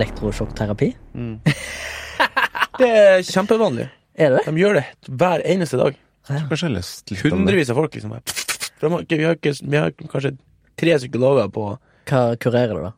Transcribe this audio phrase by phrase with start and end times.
[0.00, 0.90] elektrosjokkterapi?
[2.80, 3.88] Det er kjempevanlig.
[4.20, 4.40] Er det?
[4.46, 4.84] De gjør det
[5.20, 5.96] hver eneste dag.
[6.30, 7.22] Kanskje jeg har lest litt.
[7.32, 8.14] Hundrevis av folk, liksom.
[8.80, 8.88] Vi,
[9.20, 10.32] har ikke, vi har kanskje
[10.80, 11.66] tre psykologer på
[12.10, 12.92] Hva kurerer du, da?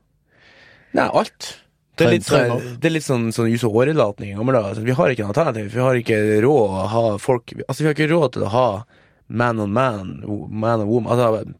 [0.98, 1.48] Nei, alt.
[1.96, 4.70] Det er litt, sånn- det er litt sånn, sånn jus- og årelatning i gamle dager.
[4.74, 5.72] Altså, vi har ikke noe alternativ.
[5.74, 8.66] Vi har ikke råd å ha folk Altså, vi har ikke råd til å ha
[9.32, 10.14] man on man,
[10.50, 11.12] man on woman.
[11.12, 11.52] Altså,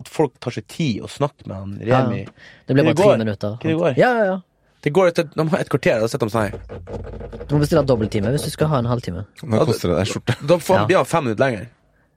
[0.00, 2.22] at folk tar seg tid å snakke med han Remi.
[2.66, 3.58] Det blir bare ti minutter.
[3.62, 3.98] Det går.
[4.00, 4.38] Ja, ja, ja.
[4.82, 7.44] Det går et, de har et kvarter, da sitter de sånn her.
[7.48, 9.26] Du må bestille dobbelttime hvis du skal ha en halvtime.
[9.44, 10.36] Nå koster det deg skjorte?
[10.48, 10.86] Da får Ja.
[10.88, 11.66] de ha fem minutter lenger.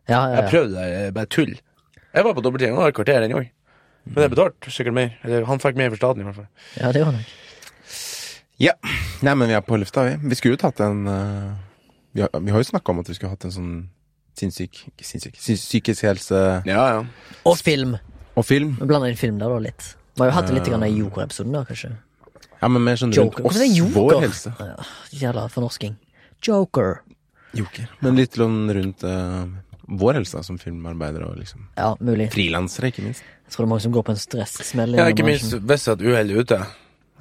[0.08, 1.53] Ja, ja, Jeg prøvde det, er bare tull.
[2.13, 3.49] Jeg var på dobbelttime, det har et kvarter den òg.
[4.05, 5.13] Men det er betalt sikkert mer.
[5.23, 6.48] Eller han fikk mer for staten, i hvert fall.
[6.80, 7.20] ja det gjør han.
[8.59, 8.73] Ja.
[9.23, 10.16] Nei, men vi er på lufta, vi.
[10.30, 11.53] Vi skulle jo tatt en uh,
[12.14, 13.73] vi, har, vi har jo snakka om at vi skulle hatt en sånn
[14.38, 16.39] sinnssyk Ikke sinnssyk sy- Psykisk helse
[16.70, 17.03] Ja, ja.
[17.50, 17.98] Og film.
[18.36, 18.75] og film.
[18.80, 19.95] Vi blander inn film der, da, litt.
[20.16, 21.92] Vi har jo hatt det litt grann i Joker-episoden, da, kanskje.
[22.64, 23.58] Ja, men mer sånn rundt oss,
[23.92, 24.53] vår helse.
[24.59, 24.86] Ja,
[25.19, 25.97] Jævla fornorsking.
[26.47, 27.02] Joker.
[27.58, 27.89] Joker.
[28.02, 29.44] Men litt sånn rundt uh,
[30.00, 32.30] vår helse da, som filmarbeidere og liksom Ja, mulig.
[32.33, 33.22] frilansere, ikke minst.
[33.44, 34.95] Jeg tror det er mange som går på en stressmell.
[34.97, 36.61] ja ikke minst hvis at uhellet er ute.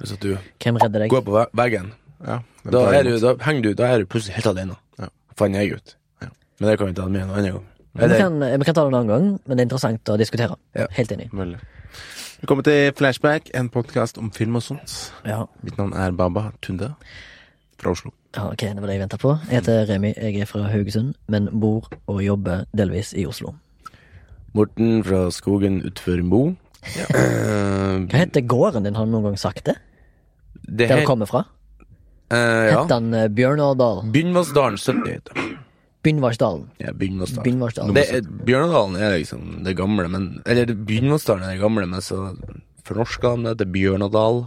[0.01, 0.31] Hvis at du
[0.63, 1.11] Hvem redder deg?
[1.13, 1.91] går på veggen.
[2.23, 4.77] Ja, Da, er du, da henger du Da er du plutselig helt alene.
[4.97, 5.09] Ja.
[5.35, 5.95] Fant jeg ut.
[6.23, 6.29] Ja.
[6.59, 7.65] Men det kan vi ta med en annen gang.
[7.93, 10.55] Vi kan, vi kan ta det en annen gang, men det er interessant å diskutere.
[10.73, 10.87] Ja.
[10.95, 11.27] Helt enig.
[11.35, 11.59] Veldig.
[12.43, 15.13] Velkommen til Flashback, en podkast om film og sånt.
[15.23, 15.45] Ja.
[15.63, 16.89] Mitt navn er Baba Tunde
[17.79, 18.11] fra Oslo.
[18.35, 19.37] ja, ok, det var det jeg venta på.
[19.47, 23.53] Jeg heter Remi, jeg er fra Haugesund, men bor og jobber delvis i Oslo.
[24.53, 26.41] Morten fra skogen utfor Mo.
[26.97, 27.07] Ja.
[28.11, 29.77] Hva heter gården din, har du noen gang sagt det?
[30.67, 31.45] det Der du kommer fra?
[32.27, 32.81] Uh, ja.
[32.81, 35.52] Heter den eh, Bynvassdalen Bynnvassdalen 70 heter det.
[36.03, 36.65] Bynnvarsdalen?
[36.83, 36.91] Ja.
[37.95, 42.33] Det er, Bjørnadalen er liksom det gamle, men Eller Bynvarsdalen er det gamle, men så
[42.83, 44.43] fornorska han det til Bjørnadal.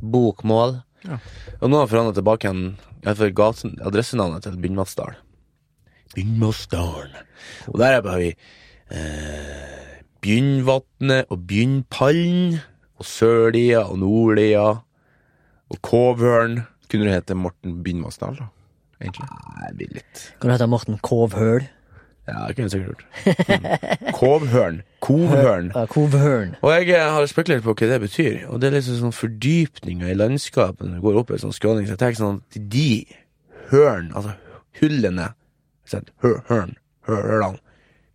[0.00, 0.78] Bokmål.
[1.04, 1.18] Ja.
[1.58, 2.62] Og nå har han forandret tilbake igjen
[3.02, 5.18] iallfall adressenavnet til Bynnvassdal.
[6.14, 7.26] Bynnvassdalen.
[7.72, 8.30] Og der er bare vi
[8.94, 12.60] eh, Bynnvatnet og Bynpallen
[13.00, 14.68] Og Sørlia og Nordlia.
[15.70, 16.62] Og Kovhørn.
[16.90, 18.50] Kunne du hete Morten Bynnvassdal, da?
[19.00, 19.28] Egentlig.
[19.60, 21.68] Nei, blir litt Kan du hete Morten Kovhøl?
[22.28, 24.12] Ja, det kunne jeg sikkert gjort.
[24.14, 24.82] Kovhørn.
[25.02, 25.70] Kovhørn.
[25.74, 26.52] Ja, Kovhørn.
[26.60, 30.12] Og jeg eh, har spekulert på hva det betyr, og det er liksom sånn fordypninger
[30.12, 32.60] i landskapet når du går opp i en sånn skråning, så jeg tenker sånn at
[32.76, 32.90] de
[33.72, 34.36] hørn, altså
[34.80, 35.32] hullene,
[35.90, 36.76] Hørn, hør, hørn,
[37.08, 37.56] hør,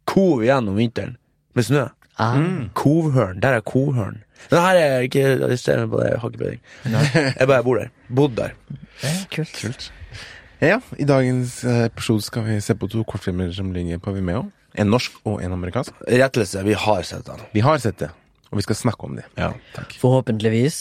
[0.08, 1.18] kov igjen om vinteren
[1.58, 1.82] med snø.
[2.16, 2.38] Ah,
[2.78, 4.22] Kovhørn, der er kovhørn.
[4.48, 6.62] Det her er ikke arrester meg på det, jeg har ikke peiling.
[7.42, 7.92] Jeg bare bor der.
[8.08, 8.56] Bodd der.
[9.02, 9.90] det er kult.
[10.64, 14.46] Ja, i dagens eh, episode skal vi se på to kortfilmer som ligger på Vimeo.
[14.80, 15.96] En norsk og en amerikansk.
[16.08, 17.42] Rettelse, vi har sett den.
[17.56, 18.10] Vi har sett det,
[18.52, 19.26] og vi skal snakke om det.
[19.40, 19.52] Ja.
[19.76, 19.96] Takk.
[20.02, 20.78] Forhåpentligvis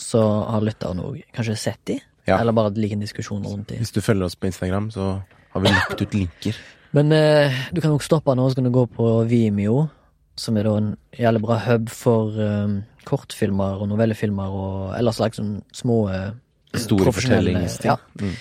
[0.00, 2.38] så har lytterne òg kanskje sett de, Ja.
[2.40, 3.76] eller bare liker en diskusjon rundt de.
[3.82, 6.56] Hvis du følger oss på Instagram, så har vi lagt ut linker.
[6.96, 9.88] Men eh, du kan nok stoppe nå, så kan du gå på Vimeo,
[10.36, 15.40] som er da en jævlig bra hub for eh, kortfilmer og novellefilmer og ellers slags
[15.40, 16.30] sånn små eh,
[16.74, 17.86] Store fortellingsting.
[17.92, 17.98] Ja.
[18.18, 18.32] Mm.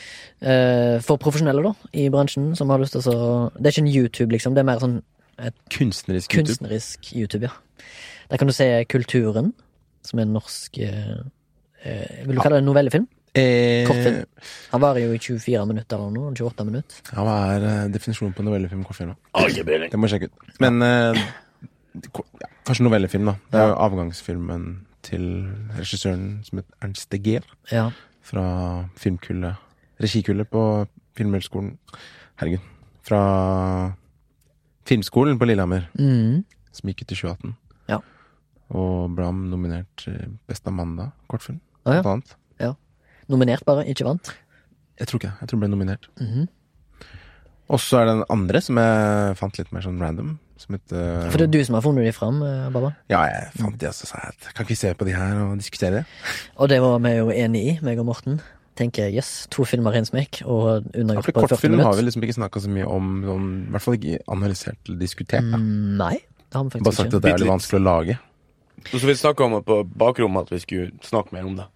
[0.44, 3.94] Eh, for profesjonelle, da, i bransjen, som har lyst til å Det er ikke en
[3.94, 5.02] YouTube, liksom, det er mer sånn
[5.74, 6.46] Kunstnerisk YouTube.
[6.52, 7.86] kunstnerisk YouTube, ja.
[8.30, 9.54] Der kan du se Kulturen,
[10.04, 11.18] som er en norsk eh,
[11.84, 13.08] eh, Vil du kalle det en novellefilm?
[13.34, 14.26] Eh, Kortfilm.
[14.76, 16.34] Han varer jo i 24 minutter eller noe.
[16.38, 17.00] 28 minutter.
[17.10, 19.16] ja, hva er eh, definisjonen på novellefilm kortfilm?
[19.34, 20.56] Det må jeg sjekke ut.
[20.62, 21.24] Men eh,
[22.04, 23.36] ja, kanskje novellefilm, da.
[23.50, 24.68] Det er jo avgangsfilmen
[25.04, 25.26] til
[25.80, 27.48] regissøren som heter Ernst de Geer.
[27.72, 27.88] Ja.
[28.24, 28.46] Fra
[29.02, 29.58] filmkullet
[30.04, 30.64] Regikullet på
[31.18, 31.78] Filmhøgskolen.
[32.42, 32.64] Herregud.
[33.04, 33.24] Fra
[34.90, 36.44] Filmskolen på Lillehammer, Mm.
[36.72, 37.56] som gikk ut i 2018.
[37.90, 38.00] Ja.
[38.74, 42.02] Og ble nominert til Best Amanda kortfilm, ah, ja.
[42.02, 42.38] blant annet.
[43.32, 43.86] Nominert, bare.
[43.88, 44.34] Ikke vant.
[45.00, 45.38] Jeg tror ikke det.
[45.42, 46.08] Jeg tror hun ble nominert.
[46.20, 46.48] Mhm.
[47.72, 50.34] Og så er det den andre som jeg fant litt mer sånn random.
[50.60, 52.92] Som heter For det er du som har funnet de fram, eh, Baba.
[53.10, 55.40] Ja, jeg fant de, og så sa jeg kan ikke vi se på de her
[55.46, 56.06] og diskutere det?
[56.58, 58.42] Og det var vi jo enige i, meg og Morten.
[58.80, 61.98] Tenker yes, to filmer i en smekk, og Ja, undergjort for på 40 kortfilm har
[61.98, 65.46] vi liksom ikke snakka så mye om, om, i hvert fall ikke analysert eller diskutert.
[65.46, 67.20] Mm, nei, det har vi faktisk Bare sagt ikke.
[67.20, 68.18] at det er litt vanskelig å lage.
[68.84, 71.68] Og så vi snakka om det på bakrommet at vi skulle snakke mer om det.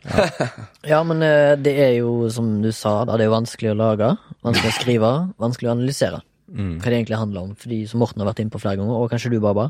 [0.91, 3.77] Ja, men eh, det er jo, som du sa, da, det er jo vanskelig å
[3.77, 4.11] lage,
[4.44, 5.13] vanskelig å skrive,
[5.45, 6.21] vanskelig å analysere.
[6.47, 6.77] Mm.
[6.79, 7.55] Hva det egentlig handler om.
[7.59, 9.69] Fordi, som Morten har vært inne på flere ganger, og kanskje du, Baba,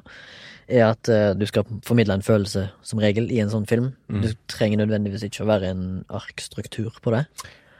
[0.67, 3.93] er at eh, du skal formidle en følelse, som regel, i en sånn film.
[4.11, 4.21] Mm.
[4.25, 7.25] Du trenger nødvendigvis ikke å være en arkstruktur på det.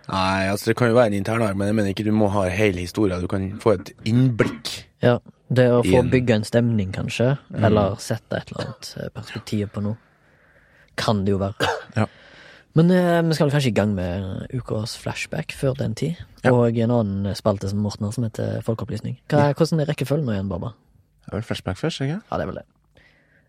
[0.07, 2.30] Nei, altså det kan jo være en intern ark, men jeg mener ikke du må
[2.31, 3.19] ha hele historien.
[3.19, 4.72] Du kan få et innblikk.
[5.04, 5.18] Ja,
[5.51, 9.68] det å få en- bygge en stemning, kanskje, eller sette et eller annet eh, perspektiv
[9.75, 9.98] på noe,
[10.95, 12.07] kan det jo være.
[12.78, 16.19] Men eh, vi skal kanskje i gang med ukas flashback før den tid.
[16.45, 16.51] Ja.
[16.54, 19.18] Og en annen spalte som Morten har, som heter Folkeopplysning.
[19.28, 20.75] Hva, Hvordan er rekkefølgen nå igjen, Baba?
[21.25, 22.66] Det er vel flashback først, ikke Ja, det er vel det.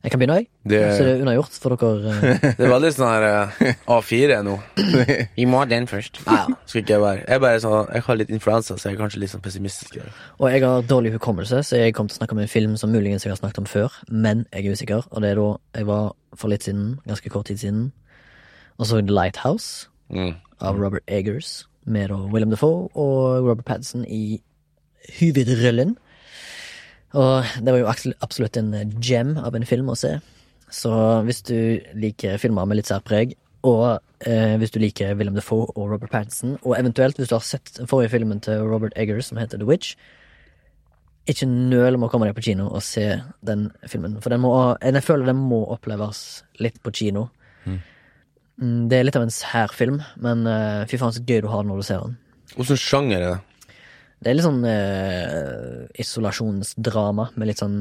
[0.04, 0.46] Jeg kan begynne, jeg.
[0.70, 2.10] Det, Så det er unnagjort for dere.
[2.22, 4.52] eh, det er veldig sånn her eh, A4 nå.
[5.38, 6.20] Vi må ha den først.
[6.26, 6.44] Ja.
[6.70, 9.20] Skal ikke jeg være Jeg bare sånn Jeg har litt influensa, så jeg er kanskje
[9.24, 9.96] litt sånn pessimistisk.
[9.98, 10.12] Der.
[10.38, 12.94] Og jeg har dårlig hukommelse, så jeg kom til å snakke om en film som
[12.94, 15.08] muligens jeg har snakket om før, men jeg er usikker.
[15.10, 15.48] Og det er da
[15.80, 17.88] jeg var for litt siden, ganske kort tid siden,
[18.78, 20.36] og så The Lighthouse Mm.
[20.64, 24.38] av Robert Eggers, med da William Defoe og Robert Pattinson i
[25.18, 25.96] hovedrollen.
[27.16, 30.18] Og det var jo absolutt- en gem av en film å se.
[30.70, 30.90] Så
[31.24, 33.34] hvis du liker filmer med litt særpreg,
[33.64, 37.40] og eh, hvis du liker William Defoe og Robert Pattinson, og eventuelt hvis du har
[37.46, 39.94] sett den forrige filmen til Robert Eggers som heter The Witch,
[41.28, 44.16] ikke nøl med å komme deg på kino og se den filmen.
[44.24, 47.26] For den må, jeg føler den må oppleves litt på kino.
[47.66, 51.48] Mm, Det er litt av en sær film, men eh, fy faen så gøy du
[51.52, 52.16] har den når du ser den.
[52.58, 53.40] Åssen sjanger er det?
[54.18, 57.78] Det er litt sånn eh, isolasjonsdrama med litt sånn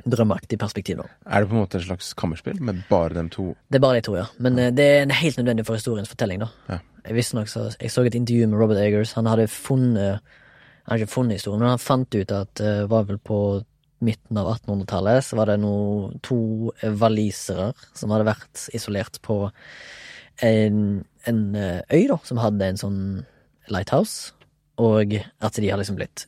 [0.00, 1.08] drømmeaktig perspektiv, da.
[1.28, 3.50] Er det på en måte et slags kammerspill med bare dem to?
[3.68, 4.26] Det er bare de to, ja.
[4.42, 6.50] Men eh, det er helt nødvendig for historiens fortelling, da.
[6.70, 6.80] Ja.
[7.06, 9.14] Jeg visste nok så, jeg så et intervju med Robert Eggers.
[9.16, 13.04] Han hadde funnet Han hadde ikke funnet historien, men han fant ut at det var
[13.06, 13.38] vel på
[14.00, 19.42] midten av 1800-tallet så var det noe, to walisere som hadde vært isolert på
[20.46, 20.78] en,
[21.28, 23.00] en eh, øy, da, som hadde en sånn
[23.70, 24.32] lighthouse,
[24.80, 26.26] og at de har liksom blitt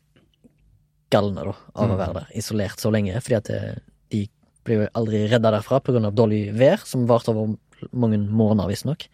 [1.12, 3.80] galne, da, av å være der, isolert så lenge, fordi at eh,
[4.12, 4.26] de
[4.66, 7.56] blir jo aldri redda derfra av dårlig vær, som varte over
[7.90, 9.08] mange måneder, visstnok.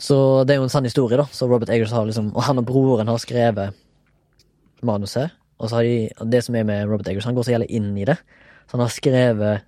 [0.00, 0.16] Så
[0.48, 1.26] det er jo en sann historie, da.
[1.28, 3.76] Så Robert Eggers har liksom Og han og broren har skrevet
[4.80, 5.34] manuset.
[5.60, 7.90] Og så har de Det som er med Robert Eggers, han går så jævlig inn
[7.98, 8.16] i det.
[8.64, 9.60] Så han har skrevet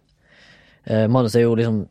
[0.87, 1.83] eh, Manuset er jo liksom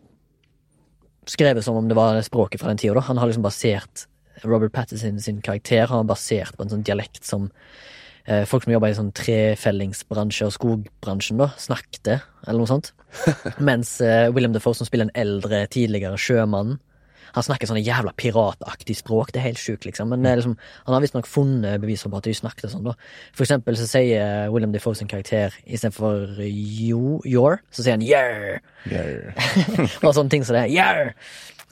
[1.29, 3.05] skrevet som om det var språket fra den tida, da.
[3.05, 4.07] Han har liksom basert
[4.43, 7.49] Robert Pattinson sin, karakter har han basert på en sånn dialekt som
[8.25, 12.13] eh, folk som jobber i sånn trefellingsbransje og skogbransjen, da, snakket,
[12.45, 12.93] eller noe sånt.
[13.71, 16.79] Mens eh, William Defoe, som spiller en eldre, tidligere sjømann,
[17.31, 19.29] han snakker sånn jævla pirataktig språk.
[19.31, 20.09] Det er helt sjukt, liksom.
[20.11, 20.57] Men er liksom,
[20.87, 22.95] han har visstnok funnet bevis på at de snakket sånn, da.
[23.31, 28.59] For eksempel så sier William Defoe sin karakter istedenfor you, your, så sier han yeah!
[28.83, 29.31] Yeah.
[30.03, 30.67] Og sånne ting som det.
[30.75, 31.15] Yeah!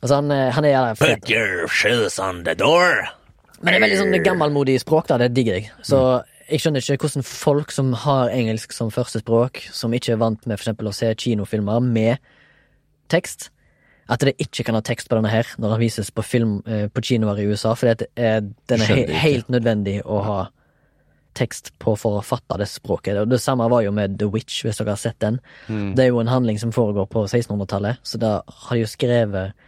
[0.02, 3.10] Altså, han, eh, han er jævla Put your shoes on the door.
[3.60, 5.18] Men det er veldig sånn gammelmodig språk, da.
[5.20, 5.72] Det digger jeg.
[5.84, 6.00] Så
[6.50, 10.58] jeg skjønner ikke hvordan folk som har engelsk som førstespråk, som ikke er vant med
[10.58, 12.24] for eksempel å se kinofilmer med
[13.12, 13.50] tekst,
[14.10, 16.88] at det ikke kan ha tekst på denne her når den vises på film eh,
[16.90, 20.40] på kinoer i USA, for den er he helt nødvendig å ha
[21.38, 23.20] tekst på for å fatte det språket.
[23.22, 25.38] Og det samme var jo med The Witch, hvis dere har sett den.
[25.96, 29.68] Det er jo en handling som foregår på 1600-tallet, så da har de jo skrevet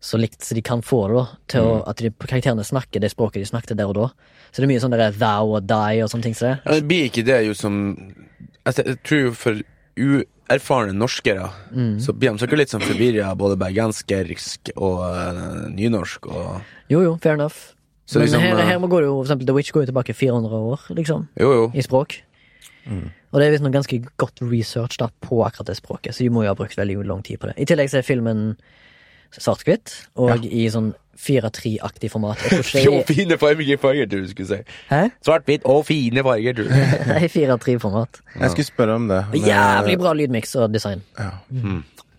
[0.00, 3.12] så likt som de kan få det, da, til å, at de, karakterene snakker det
[3.12, 4.06] språket de snakket der og da.
[4.48, 6.54] Så det er mye sånn der thou og die og sånne ting som det.
[6.64, 7.74] Ja, det blir ikke det jo som
[8.64, 9.60] altså, Jeg tror jo for
[10.00, 11.50] uerfarne norskere
[12.00, 14.14] så blir de sikkert litt sånn forvirra, både bergensk
[14.78, 16.48] og uh, nynorsk og
[16.90, 17.76] Jo, jo, fair enough.
[18.08, 19.84] Så Men liksom, her, eh, her må gå det jo, for eksempel The Witch går
[19.84, 21.70] jo tilbake 400 år, liksom, Jo, jo.
[21.76, 22.22] i språk.
[23.30, 26.42] Og det er visstnok ganske godt research da på akkurat det språket, så de må
[26.42, 27.58] jo ha brukt veldig lang tid på det.
[27.62, 28.56] I tillegg så er filmen
[29.38, 32.40] svart-hvitt, og i sånn 4-3-aktig format.
[32.86, 34.60] Jo, fine farger, farger, du skulle si.
[35.26, 36.64] Svart-hvitt og fine farger, du.
[37.16, 38.22] Er 4-3-format.
[38.38, 39.20] Jeg skulle spørre om det.
[39.34, 41.04] men, Jævlig bra lydmiks og design.
[41.18, 41.34] Ja.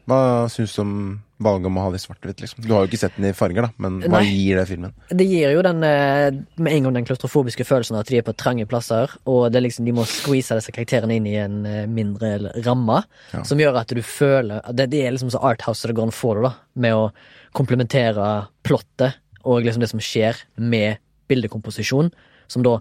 [0.09, 0.93] Hva syns du om
[1.41, 2.63] valget om å ha det i svart-hvitt, liksom?
[2.65, 4.27] Du har jo ikke sett den i farger, da, men hva Nei.
[4.29, 4.91] gir det filmen?
[5.09, 6.29] Det gir jo den eh,
[6.61, 9.85] med en gang den klaustrofobiske følelsen at de er på trange plasser, og det liksom,
[9.89, 13.01] de må squeeze disse karakterene inn i en eh, mindre ramme,
[13.33, 13.41] Ja.
[13.47, 16.35] som gjør at du føler det, det er liksom så arthouse det går an få
[16.37, 16.53] det, da,
[16.85, 17.07] med å
[17.57, 18.27] komplementere
[18.65, 20.99] plottet og liksom det som skjer med
[21.31, 22.11] bildekomposisjon,
[22.51, 22.75] som da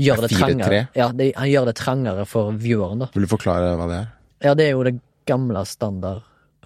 [0.00, 0.40] gjør det 4-3.
[0.40, 0.82] trangere.
[0.98, 3.08] Ja, det, han gjør det trangere for vieweren, da.
[3.14, 4.10] Vil du forklare hva det er?
[4.42, 4.96] Ja, det er jo det
[5.28, 5.62] gamle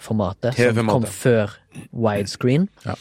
[0.01, 1.51] standardformatet som kom før
[1.93, 2.69] widescreen.
[2.85, 2.95] Ja.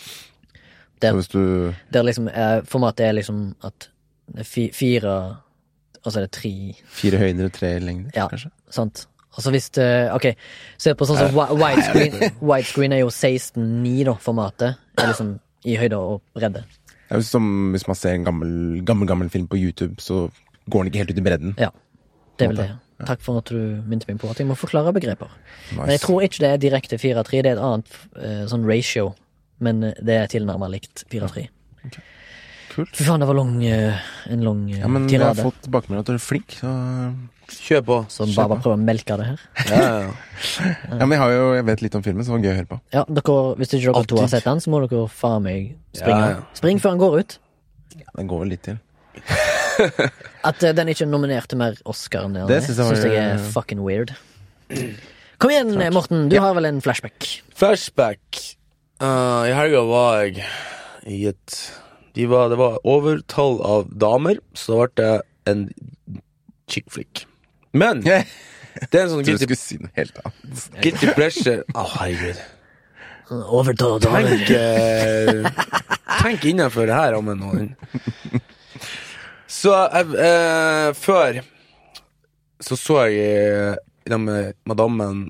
[1.02, 3.90] Der, Så hvis du Der liksom eh, formatet er liksom at
[4.32, 5.38] det er fire
[6.06, 8.28] Og så er det tre, Fire høyder og tre lengder, Ja.
[8.28, 8.50] kanskje?
[8.70, 9.08] sant?
[9.36, 10.36] Og så hvis det Ok,
[10.78, 12.32] se på sånn som wi- widescreen.
[12.42, 14.76] Widescreen er jo 16.9, da, formatet.
[14.98, 16.64] Er liksom i høyde og bredde.
[16.64, 20.30] Det er jo som hvis man ser en gammel, gammel, gammel film på YouTube, så
[20.70, 21.56] går den ikke helt ut i bredden.
[21.60, 21.70] Ja.
[22.40, 22.68] Det er vel Måte.
[22.68, 22.80] det.
[23.04, 25.28] Takk for at du minte meg på at jeg må forklare begreper.
[25.74, 25.78] Nice.
[25.82, 29.10] Men jeg tror ikke det er direkte 4-3, det er et annet eh, sånn ratio.
[29.60, 31.48] Men det er tilnærmet likt 4-3.
[32.76, 32.92] kult.
[32.96, 34.00] Fy faen, det var lang, eh,
[34.32, 35.46] en lang eh, Ja, men jeg har tirade.
[35.48, 36.72] fått tilbakemelding at du er flink, så
[37.46, 37.96] Kjør på.
[38.10, 39.42] Så bare, bare prøve å melke det her.
[39.70, 40.14] Ja, ja, ja.
[41.00, 42.58] Ja, men jeg har jo Jeg vet litt om filmen, så det var gøy å
[42.58, 42.80] høre på.
[42.96, 46.24] Ja, dere, Hvis ikke dere to har sett den, så må dere faen meg springe.
[46.26, 46.42] Ja, ja.
[46.58, 47.38] Spring før den går ut.
[48.18, 48.82] Den går vel litt til.
[50.50, 53.46] At uh, den ikke nominerte mer Oscar enn det, Det synes jeg syns jeg er
[53.56, 54.14] fucking weird.
[55.42, 56.28] Kom igjen, eh, Morten.
[56.30, 56.42] Du Ja.
[56.48, 57.28] har vel en flashback?
[57.56, 58.42] Flashback.
[59.02, 60.46] Uh, I helga var jeg
[61.06, 61.58] i et
[62.16, 65.66] de var, Det var overtall av damer, så da ble det en
[66.72, 67.26] chick flick.
[67.74, 68.22] Men det
[68.96, 69.78] er en sånn guilty, si
[70.82, 72.40] guilty pleasure Å, herregud.
[73.30, 74.32] Overtall av damer.
[74.32, 75.50] Tenk, uh,
[76.22, 77.52] tenk innenfor det her en nå.
[79.56, 81.42] Så jeg, eh, før
[82.66, 83.76] så så jeg eh,
[84.08, 85.26] sammen med madammen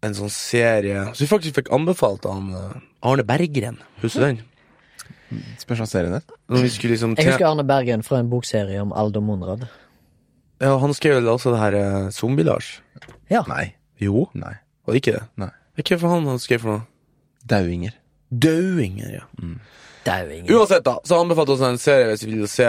[0.00, 3.78] en sånn serie som vi faktisk fikk anbefalt av eh, Arne Berggren.
[4.02, 4.40] Husker du den?
[5.60, 6.24] Spørs hva serien er.
[6.50, 9.68] Når vi liksom Jeg husker Arne Bergen fra en bokserie om Aldo Monrad.
[10.58, 12.80] ja, Han skrev vel også det her eh, Zombie-Lars.
[13.30, 13.44] Ja.
[13.48, 13.74] Nei.
[14.00, 14.56] Jo, Nei.
[14.84, 15.26] var det ikke det?
[15.36, 15.52] Nei.
[15.80, 16.86] Hva for han han skrev for noe?
[17.46, 17.94] Dauinger.
[18.30, 19.26] Dauinger, ja.
[19.40, 19.60] Mm.
[20.04, 20.50] Dauinger.
[20.56, 22.66] Uansett, da, så anbefalte oss en serie hvis vi vil se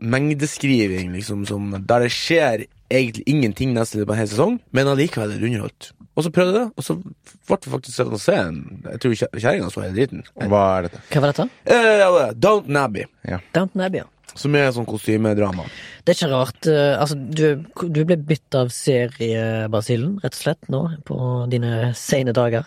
[0.00, 5.34] mengdeskriving, liksom, som, der det skjer egentlig ingenting nesten på en hel sesong, men allikevel
[5.34, 5.90] er det underholdt.
[6.18, 9.00] Og så prøvde jeg det, og så ble det faktisk sett å se en Jeg
[9.00, 10.24] tror kjerringa så hele driten.
[10.36, 11.02] Hva er dette?
[11.12, 11.46] Hva var dette?
[11.64, 13.06] Eh, ja, det Downton Abbey,
[13.54, 14.34] Downton Abbey, ja.
[14.34, 15.68] som er sånn kostymedrama.
[16.04, 16.66] Det er ikke rart.
[16.66, 17.62] eh, altså, du,
[17.94, 21.20] du ble bytt av seriebasillen, rett og slett, nå, på
[21.52, 22.66] dine sene dager.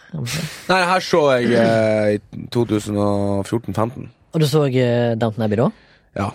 [0.72, 4.08] Nei, her så jeg eh, i 2014-15.
[4.34, 5.70] Og du så eh, Downton Abbey da?
[6.18, 6.32] Ja.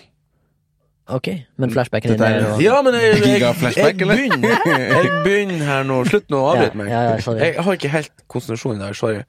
[1.09, 2.59] Ok, men flashbacken din er og...
[2.61, 6.03] Ja, men jeg, jeg, jeg, jeg begynner Jeg begynner her nå.
[6.05, 6.91] Slutt nå å avbryte meg.
[6.93, 8.97] ja, ja, jeg har ikke helt konsentrasjon i dag.
[8.99, 9.23] Sorry.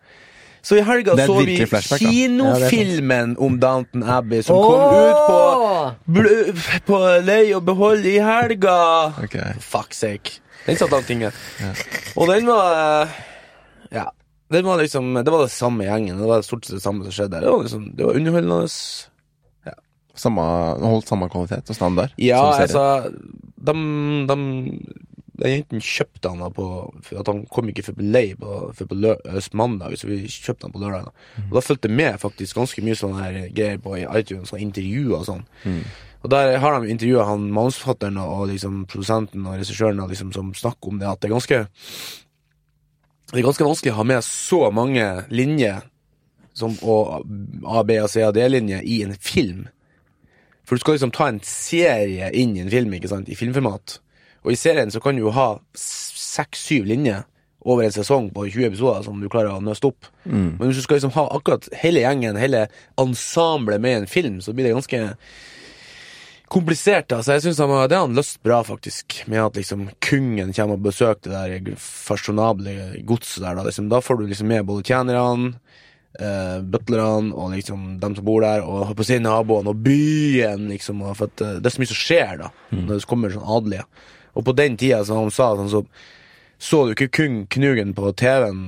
[0.62, 1.56] Så i helga så vi
[2.02, 5.40] kinofilmen om Downton Abbey som kom ut på!
[6.90, 8.76] På Lei og behold i helga.
[9.24, 9.56] Okay.
[9.64, 10.40] For fuck's sake.
[10.66, 11.38] Den satt av tinget.
[11.64, 11.72] Ja.
[12.20, 13.20] Og den var eh,
[14.02, 14.10] Ja.
[14.52, 16.20] Den var liksom Det var det samme gjengen.
[16.20, 17.46] Det var stort sett det samme som skjedde der.
[17.46, 18.60] Det var, liksom, det var underholdende.
[20.20, 20.44] Samme,
[20.84, 22.16] holdt samme kvalitet og standard?
[22.20, 23.12] Ja, altså
[23.56, 23.74] De,
[24.28, 24.36] de
[25.40, 26.66] Den jenten kjøpte han da på
[27.06, 29.16] For at han kom ikke før på lei på, for på lø,
[29.56, 31.08] mandag, så vi kjøpte han på lørdag.
[31.08, 31.46] Da.
[31.48, 35.28] Og da fulgte med faktisk ganske mye sånne her greier på iTunes, sånne intervjuer og
[35.30, 35.46] sånn.
[36.20, 40.92] Og der har de intervjua han manusforfatteren og liksom produsenten og regissøren liksom, som snakker
[40.92, 41.62] om det, at det er ganske
[43.30, 45.84] Det er ganske vanskelig å ha med så mange linjer
[46.58, 47.22] som, og
[47.64, 49.68] A, B, og C og D-linjer i en film.
[50.70, 53.98] For du skal liksom ta en serie inn i en film, ikke sant, i filmformat.
[54.46, 57.24] Og i serien så kan du jo ha seks-syv linjer
[57.66, 60.12] over en sesong på 20 episoder som du klarer å nøste opp.
[60.30, 62.68] Men hvis du skal liksom ha akkurat hele gjengen, hele
[63.02, 65.02] ensemblet med en film, så blir det ganske
[66.50, 67.12] komplisert.
[67.12, 69.24] altså jeg synes han, Det har han løst bra, faktisk.
[69.28, 73.56] Med at liksom kongen kommer og besøker det der fasjonable godset der.
[73.56, 75.54] Da liksom, Da får du liksom med både tjenerne,
[76.20, 81.04] eh, butlerne og liksom dem som bor der, og på å naboene og byen, liksom.
[81.06, 83.52] Og for at, uh, det er så mye som skjer, da, når det kommer sånn
[83.58, 83.88] adelige.
[84.38, 85.84] Og på den tida, som han sa, sånn, så
[86.60, 88.64] så du ikke kun Knugen på TV-en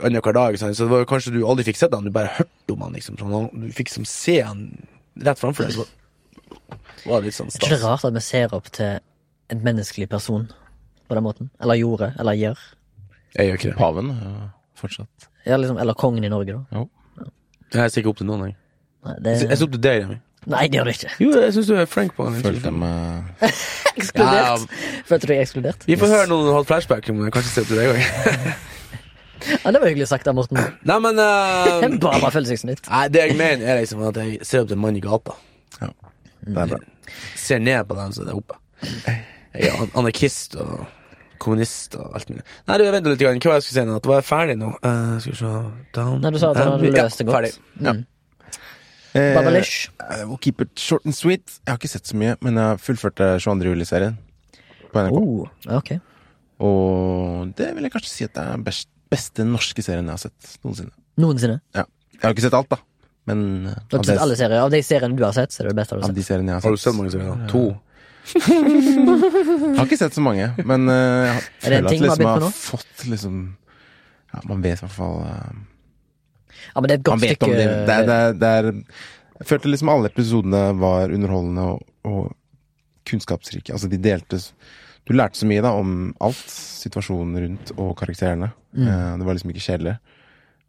[0.00, 2.74] annenhver dag, sånn, så det var kanskje du aldri fikk sett han, du bare hørte
[2.74, 3.18] om han, liksom.
[3.20, 4.62] Sånn, du fikk liksom se han
[5.20, 5.76] rett framfor deg.
[5.76, 5.84] Så
[7.04, 9.00] var det litt sånn Er ikke det rart at vi ser opp til
[9.52, 10.48] en menneskelig person
[11.10, 11.50] på den måten?
[11.60, 12.64] Eller gjorde, eller gjør?
[13.36, 13.76] Jeg gjør ikke det.
[13.78, 14.48] Paven ja,
[14.80, 15.29] fortsatt.
[15.46, 16.84] Ja, liksom, eller kongen i Norge, da.
[17.74, 18.56] Jeg ser ikke opp til noen, jeg.
[19.06, 20.16] Nei, Jeg det, ser opp til deg, Remi.
[20.52, 21.10] nei det gjør du ikke.
[21.22, 22.40] Jo, jeg syns du er frank på den.
[22.44, 23.46] Følte meg
[24.00, 24.66] Ekskludert.
[25.08, 25.86] Følte du deg ekskludert?
[25.88, 28.02] Vi får høre noen har flashback, om jeg kanskje ser opp til deg òg.
[29.40, 30.58] Ja, det var hyggelig sagt av Morten.
[30.88, 31.80] Nei, men uh...
[32.04, 32.82] Bare bare følelsesnytt.
[32.92, 35.32] Nei, det jeg mener, er liksom at jeg ser opp til en mann i gata.
[35.80, 36.78] Det er bra.
[37.40, 38.58] Ser ned på dem som er oppe.
[39.56, 40.84] Jeg er an- anarkist og
[41.40, 42.44] kommunist og alt mulig.
[42.68, 43.20] Nei, du, vent litt.
[43.20, 43.40] grann.
[43.42, 43.98] Hva var jeg skulle si nå?
[44.00, 44.70] At var jeg ferdig nå?
[44.84, 45.52] Uh, skal vi se
[45.96, 47.38] Down Nei, du sa at han hadde løst det godt.
[47.38, 47.52] Ferdig.
[47.80, 48.02] Mm.
[49.12, 49.88] Eh, Babalish.
[49.98, 51.42] I will keep it short and sweet.
[51.64, 53.72] Jeg har ikke sett så mye, men jeg fullførte 22.
[53.72, 54.18] juli-serien
[54.92, 55.18] på NRK.
[55.18, 55.48] Oh,
[55.80, 55.96] ok.
[56.60, 60.18] Og det vil jeg kanskje si at det er den best, beste norske serien jeg
[60.18, 60.94] har sett noensinne.
[61.20, 61.58] Noensinne.
[61.74, 61.86] Ja.
[62.14, 62.78] Jeg har ikke sett alt, da.
[63.30, 64.62] Men eh, Du har ikke sett alle serier.
[64.62, 66.14] Av de seriene du har sett, så er det det beste du har sett?
[66.14, 67.32] av de seriene jeg har sett Har du sett mange serier?
[67.32, 67.48] Ja.
[67.50, 67.64] To?
[68.34, 72.46] Jeg har ikke sett så mange, men uh, jeg Er føler at liksom, jeg har
[72.56, 73.38] fått liksom
[74.30, 75.54] Ja, man vet i hvert fall uh,
[76.74, 77.70] Ja, men det er et godt stykke det.
[77.88, 82.22] Det, er, det er Jeg følte liksom alle episodene var underholdende og, og
[83.10, 83.72] kunnskapsrike.
[83.74, 84.38] Altså, de delte
[85.08, 86.44] Du lærte så mye da om alt.
[86.80, 88.52] Situasjonen rundt og karakterene.
[88.76, 88.86] Mm.
[88.86, 89.96] Uh, det var liksom ikke kjedelig.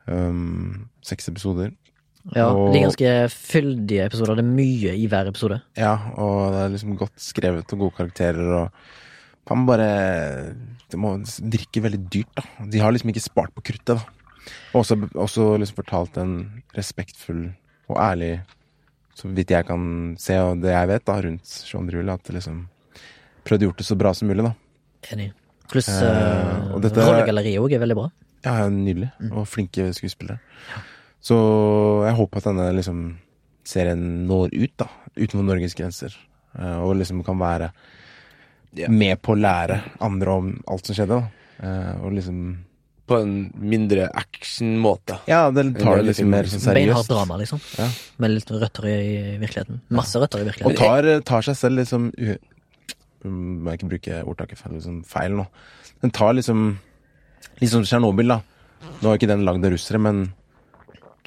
[0.08, 1.76] Um, seks episoder.
[2.36, 4.36] Ja, Og- det er ganske fyldige episoder.
[4.36, 5.62] Det er mye i hver episode.
[5.76, 8.72] Ja, og det er liksom godt skrevet og gode karakterer og
[9.48, 10.54] Faen, bare
[10.88, 12.44] Det må drikke veldig dyrt, da.
[12.70, 14.04] De har liksom ikke spart på kruttet, da.
[14.74, 17.54] Og også, også liksom fortalt en respektfull
[17.90, 18.42] og ærlig
[19.16, 22.36] Så vidt jeg kan se, og det jeg vet da rundt Sean Drule, at det
[22.36, 22.68] liksom
[23.44, 24.54] prøvde gjort det så bra som mulig, da.
[25.12, 25.32] Enig.
[25.68, 28.12] Pluss Eh, uh, rollegalleriet òg er veldig bra.
[28.46, 29.12] Ja, nydelig.
[29.20, 29.32] Mm.
[29.38, 30.40] Og flinke skuespillere.
[31.22, 31.36] Så
[32.08, 33.02] jeg håper at denne liksom
[33.68, 34.88] serien når ut, da.
[35.16, 36.16] Utenfor Norges grenser.
[36.58, 37.72] Eh, Og liksom kan være
[38.74, 38.88] Ja.
[38.90, 41.66] med på å lære andre om alt som skjedde, da.
[41.68, 42.58] Eh, Og liksom
[43.08, 45.18] På en mindre action-måte.
[45.28, 47.10] Ja, det tar det liksom mer sånn Beinhardt seriøst.
[47.10, 47.60] drama, liksom.
[47.78, 47.90] Ja.
[48.20, 49.82] Med litt røtter i virkeligheten.
[49.90, 50.78] Masse røtter i Og virkeligheten.
[50.78, 52.12] tar, tar seg selv liksom
[53.24, 55.48] Må jeg ikke bruke ordtaket feil, liksom feil nå.
[56.02, 56.80] Den tar liksom
[57.60, 58.42] Liksom som Tsjernobyl, da.
[59.04, 60.34] Nå er ikke den lagd av russere, men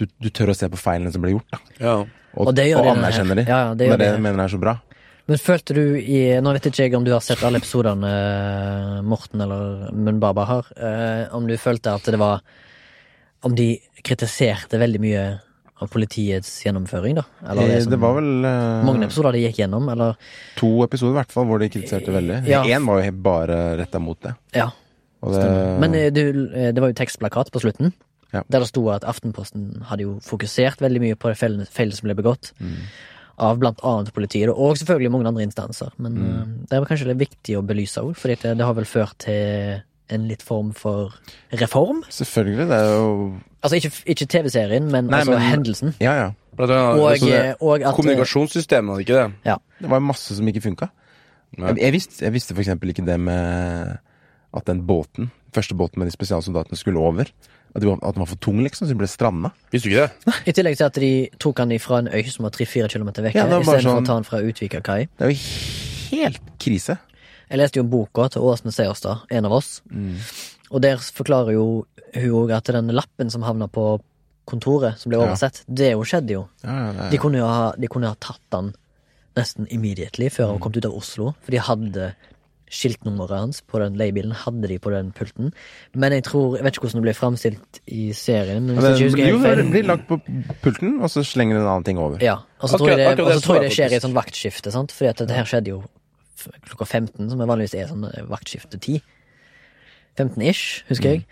[0.00, 1.60] du, du tør å se på feilene som ble gjort, da.
[1.78, 1.94] Ja.
[2.34, 3.44] Og, Og det gjør og anerkjenner de.
[3.46, 4.12] Ja, ja, det det gjør det de.
[4.16, 4.74] jeg mener er så bra.
[5.30, 8.98] Men følte du i Nå vet ikke jeg om du har sett alle episodene eh,
[9.08, 10.66] Morten eller Munnbaba har.
[10.76, 12.42] eh, om du følte at det var
[13.44, 13.70] Om de
[14.04, 15.22] kritiserte veldig mye
[15.80, 17.24] av politiets gjennomføring, da?
[17.50, 20.14] Eller Eh, det, som, det var vel uh, mange episoder de gikk gjennom, eller
[20.60, 22.42] to episoder i hvert fall hvor de kritiserte veldig.
[22.46, 22.60] Ja.
[22.68, 24.36] Én var jo bare retta mot det.
[24.54, 24.68] Ja.
[25.24, 25.48] Og det
[25.82, 26.22] Men du,
[26.52, 27.94] det var jo tekstplakat på slutten.
[28.34, 28.42] Ja.
[28.50, 32.08] Der det sto at Aftenposten hadde jo fokusert veldig mye på det feilet feilet som
[32.10, 32.50] ble begått.
[32.60, 32.76] Mm.
[33.38, 35.90] Av blant annet politiet, og selvfølgelig mange andre instanser.
[35.98, 36.28] Men Mm.
[36.28, 39.16] eh, det er kanskje litt viktig å belyse òg, for det, det har vel ført
[39.18, 41.14] til en litt form for
[41.52, 42.02] reform?
[42.10, 45.94] Selvfølgelig, det er jo Altså ikke, ikke TV-serien, men Nei, altså men- hendelsen.
[45.98, 46.26] Ja, ja.
[46.54, 49.32] Det, annet Og, altså det- eh, og at kommunikasjonssystemet, hadde ikke det?
[49.46, 49.56] Ja.
[49.80, 50.88] Det var masse som ikke funka.
[51.58, 53.98] Jeg, jeg, visste, jeg visste for eksempel ikke det med
[54.54, 57.24] at den båten, første båten med de spesialsoldatene, skulle over.
[57.74, 59.50] At, de var, at den var for tung, liksom, så de ble stranda.
[59.72, 60.34] Visste du ikke det?
[60.46, 61.08] I tillegg til at de
[61.42, 64.02] tok han ifra en øy som var tre-fire kilometer vekk, Ja, det var istedenfor sånn-
[64.02, 65.08] å ta han fra Utvika kai.
[65.18, 65.40] Det er jo
[66.14, 66.98] helt krise.
[67.50, 70.16] Jeg leste jo boka til Åsne Seierstad, en av oss, Mm.
[70.70, 74.00] og der forklarer jo hun òg at den lappen som havna på
[74.46, 75.26] kontoret, som ble Ja.
[75.26, 76.48] oversett, det jo skjedde jo.
[76.62, 78.72] Ja, ja, det De kunne jo ha, de kunne ha tatt han
[79.36, 82.14] nesten immediately før han kom ut av Oslo, for de hadde
[82.74, 85.52] skiltnummeret hans på den leiebilen, hadde de på den pulten.
[85.94, 88.66] Men jeg tror, jeg vet ikke hvordan det ble framstilt i serien.
[88.66, 90.18] Men Ja, hvis jeg husker jo, det blir lagt på
[90.64, 92.18] pulten, og så slenger en annen ting over.
[92.24, 94.92] Ja, og så tror jeg det, skjer i et sånt vaktskifte, sant?
[94.92, 95.82] Fordi at det her skjedde jo
[96.68, 99.00] klokka 15, som er vanligvis er sånn vaktskifte 10.
[100.18, 101.26] 15-ish, husker jeg.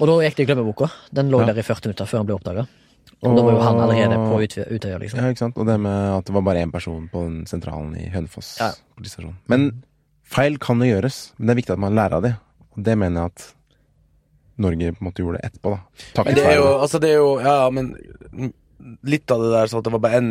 [0.00, 0.88] Og da gikk det i glemmeboka.
[1.14, 1.52] Den lå Ja.
[1.52, 2.66] der i 40 minutter før han ble oppdaga.
[3.22, 4.40] Og da var jo han allerede på
[4.74, 5.18] Utøya, liksom.
[5.20, 5.56] Ja, ikke sant?
[5.56, 8.72] Og det med at det var bare én person på den sentralen i Hønefoss Ja.
[8.96, 9.36] politistasjon.
[9.46, 9.82] Men
[10.32, 12.32] feil kan jo gjøres, men det er viktig at man lærer av det.
[12.72, 13.46] Og det mener jeg at
[14.62, 15.78] Norge på en måte gjorde det etterpå, da.
[15.82, 18.52] Men Takket det er jo, være altså det er jo Ja, men
[19.06, 20.30] litt av det der sånn at det var bare én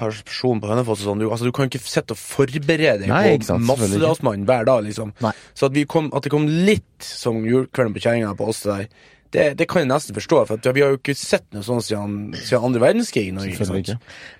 [0.00, 1.20] person på Hønefoss og sånn.
[1.22, 5.12] Du, altså, du kan ikke sitte og forberede deg Nei, på masserasmannen hver dag, liksom.
[5.24, 5.34] Nei.
[5.52, 8.88] Så at, vi kom, at det kom litt som julekvelden på kjerringa på oss der,
[9.36, 10.40] det, det kan jeg nesten forstå.
[10.48, 13.98] For at vi har jo ikke sett noe sånt siden, siden andre verdenskrig i Norge.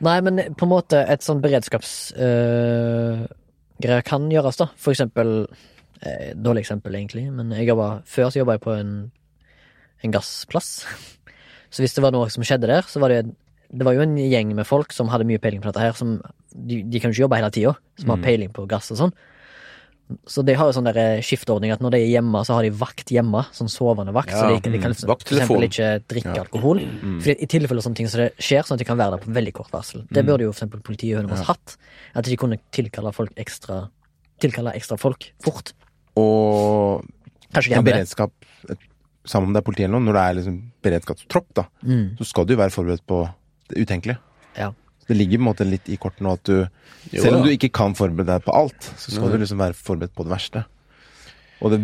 [0.08, 1.42] Nei, men på en måte et sånn
[3.78, 4.68] beredskapsgreier kan gjøres, da.
[4.76, 5.46] For eksempel
[6.02, 9.12] eh, Dårlig eksempel, egentlig, men jeg jobbet, Før så jobba jeg på en,
[10.04, 10.86] en gassplass.
[11.70, 13.34] Så hvis det var noe som skjedde der, så var det
[13.68, 16.20] Det var jo en gjeng med folk som hadde mye peiling på dette her, som
[16.48, 19.12] De, de kan jo ikke jobbe hele tida, som har peiling på gass og sånn.
[20.28, 22.70] Så de har jo sånn eh, skiftordning at når de er hjemme, så har de
[22.70, 23.42] vakt hjemme.
[23.52, 24.32] Sånn sovende vakt.
[24.32, 26.80] så de, de kan mm, for eksempel ikke drikke alkohol.
[27.20, 29.34] For I tilfelle sånne ting så det skjer, sånn at de kan være der på
[29.36, 30.06] veldig kort varsel.
[30.08, 31.76] Det burde jo for eksempel politiet i Hønefoss hatt.
[32.16, 33.86] At de kunne tilkalle folk ekstra
[34.38, 35.72] Tilkalle ekstra folk fort.
[36.14, 37.02] Og
[37.52, 38.30] Kanskje de beredskap,
[39.26, 42.16] sammen om det er politi eller noe, når det er liksom beredskapstropp, da, Mm.
[42.20, 43.18] så skal du jo være forberedt på
[43.68, 44.18] det utenkelige.
[44.56, 44.72] Ja.
[45.08, 46.68] Det ligger på en måte litt i kortene at du
[47.12, 49.32] Jo Selv om du ikke kan forberede deg på alt, så skal Mhm.
[49.32, 50.64] du liksom være forberedt på det verste.
[51.62, 51.80] Og det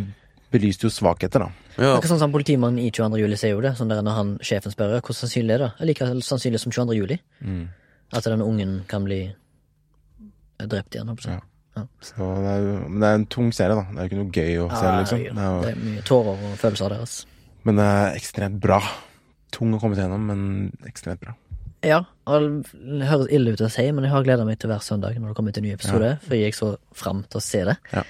[0.53, 1.49] belyste jo svakheter, da.
[1.79, 1.97] Ja.
[1.97, 3.19] Akkurat sånn som Politimannen i 22.
[3.19, 3.73] juli sier jo det.
[3.77, 6.95] Sånn der Når han, sjefen spør hvor sannsynlig er det er Like sannsynlig som 22.
[6.95, 7.19] juli.
[7.43, 7.69] Mm.
[8.13, 9.35] At den ungen kan bli
[10.59, 11.17] drept igjen.
[11.27, 11.41] Ja.
[11.77, 11.87] Ja.
[12.01, 13.83] Så det er jo Men det er en tung serie, da.
[13.91, 15.25] Det er jo ikke noe gøy å se, liksom.
[15.25, 17.27] ja, Det er det er mye tårer og følelser deres.
[17.65, 18.81] men det er ekstremt bra.
[19.51, 21.35] Tung å komme seg gjennom, men ekstremt bra.
[21.83, 25.19] Ja, det høres ille ut å si, men jeg har gleda meg til hver søndag
[25.21, 27.65] når det kommer ut en ny episode, for jeg gikk så fram til å se
[27.69, 27.77] det.
[27.93, 28.03] Ja.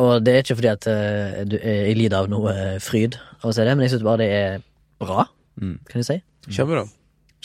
[0.00, 3.50] Og det er ikke fordi at eh, eh, jeg lider av noe eh, fryd av
[3.50, 4.62] å se det, men jeg syns bare det er
[5.02, 5.26] bra,
[5.60, 5.76] Mm.
[5.86, 6.16] kan du si.
[6.50, 6.80] Kjempebra.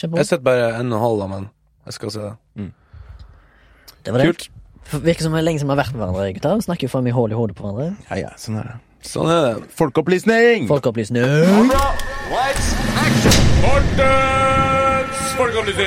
[0.00, 0.18] Kjempebra.
[0.18, 1.44] Jeg sitter bare en og halv, men
[1.86, 2.70] jeg skal se det.
[4.02, 4.26] Det var det.
[4.32, 4.48] Kult.
[5.04, 6.64] Virker som det er lenge siden vi har vært med hverandre, gutter.
[6.64, 7.92] Snakker jo for mye hull i hodet på hverandre.
[8.10, 8.74] Ja, ja, sånn er det.
[9.06, 9.68] Sånn er det.
[9.78, 10.66] Folkeopplysning!
[10.72, 11.22] Folkeopplysning.
[12.34, 12.74] Lights,
[13.06, 14.69] action!
[15.40, 15.78] Mortens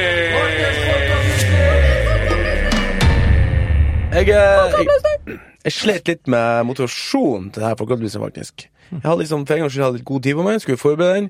[4.14, 8.66] Jeg, eh, jeg, jeg slet litt med motivasjonen til det her folkeopplysningen, faktisk.
[8.90, 11.20] Jeg hadde liksom, For en gangs skyld hadde litt god tid på meg, skulle forberede
[11.20, 11.30] den.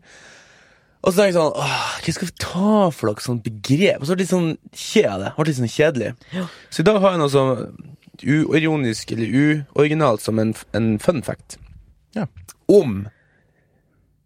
[1.03, 3.99] Og så tenkte jeg sånn Åh, Hva skal vi ta for noe sånt begrep?
[3.99, 4.51] Og så ble det litt sånn
[4.85, 5.33] kjede.
[5.35, 6.13] Ble litt sånn kjedelig.
[6.71, 7.51] Så i dag har jeg noe sånn
[8.23, 11.57] uironisk eller uoriginalt som en, en fun fact.
[12.15, 12.29] Ja.
[12.71, 13.03] Om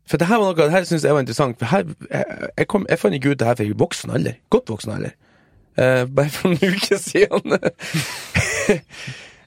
[0.08, 1.58] For det her var noe det her synes jeg var interessant.
[1.60, 2.26] For her, jeg,
[2.58, 4.38] jeg, kom, jeg fant ikke ut det her før i voksen alder.
[4.50, 5.16] Godt voksen alder.
[5.78, 7.58] Uh, bare for en uke siden.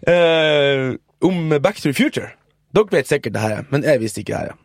[0.07, 0.95] uh,
[1.29, 2.31] om Back to the Future.
[2.75, 4.59] Dere vet sikkert det her, men jeg visste ikke det her.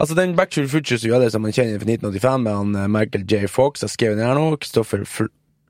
[0.00, 3.24] Altså Den Back to the Future som man kjenner fra 1985, med han eh, Michael
[3.32, 3.48] J.
[3.48, 5.04] Fox, jeg skrev den her nå, Christopher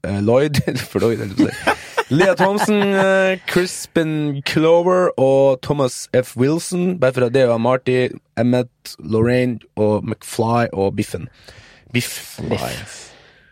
[0.05, 1.19] eh, Lloyd For Lloyd,
[2.11, 6.37] Lea Thompson, eh, Crispin Clover og Thomas F.
[6.37, 6.99] Wilson.
[6.99, 11.29] Bare for at det var Marty, Emmett, Lorraine og McFly og Biffen.
[11.93, 12.39] Biff.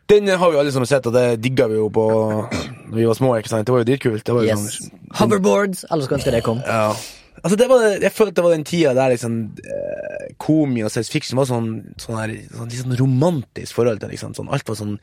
[0.08, 3.14] Den har vi alle sammen sett, og det digga vi jo på Når vi var
[3.18, 3.34] små.
[3.36, 3.66] ikke sant?
[3.68, 4.24] Det var jo dritkult.
[4.24, 4.78] Det Yes.
[4.80, 5.84] sånn Hoverboards.
[5.90, 6.62] Alle skulle ønske det kom.
[6.66, 6.90] ja.
[7.38, 11.12] Altså det var, jeg følte det var den tida der liksom eh, komi og science
[11.12, 14.74] fiction var sånn, sånn, her, sånn litt sånn romantisk forhold til liksom, sånn, Alt var
[14.74, 14.96] sånn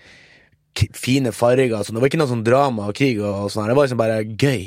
[0.97, 1.83] fine farger.
[1.83, 1.97] Sånn.
[1.97, 3.21] Det var ikke noe sånn drama og krig.
[3.21, 3.69] og, sånn.
[3.69, 4.65] Det var liksom bare gøy.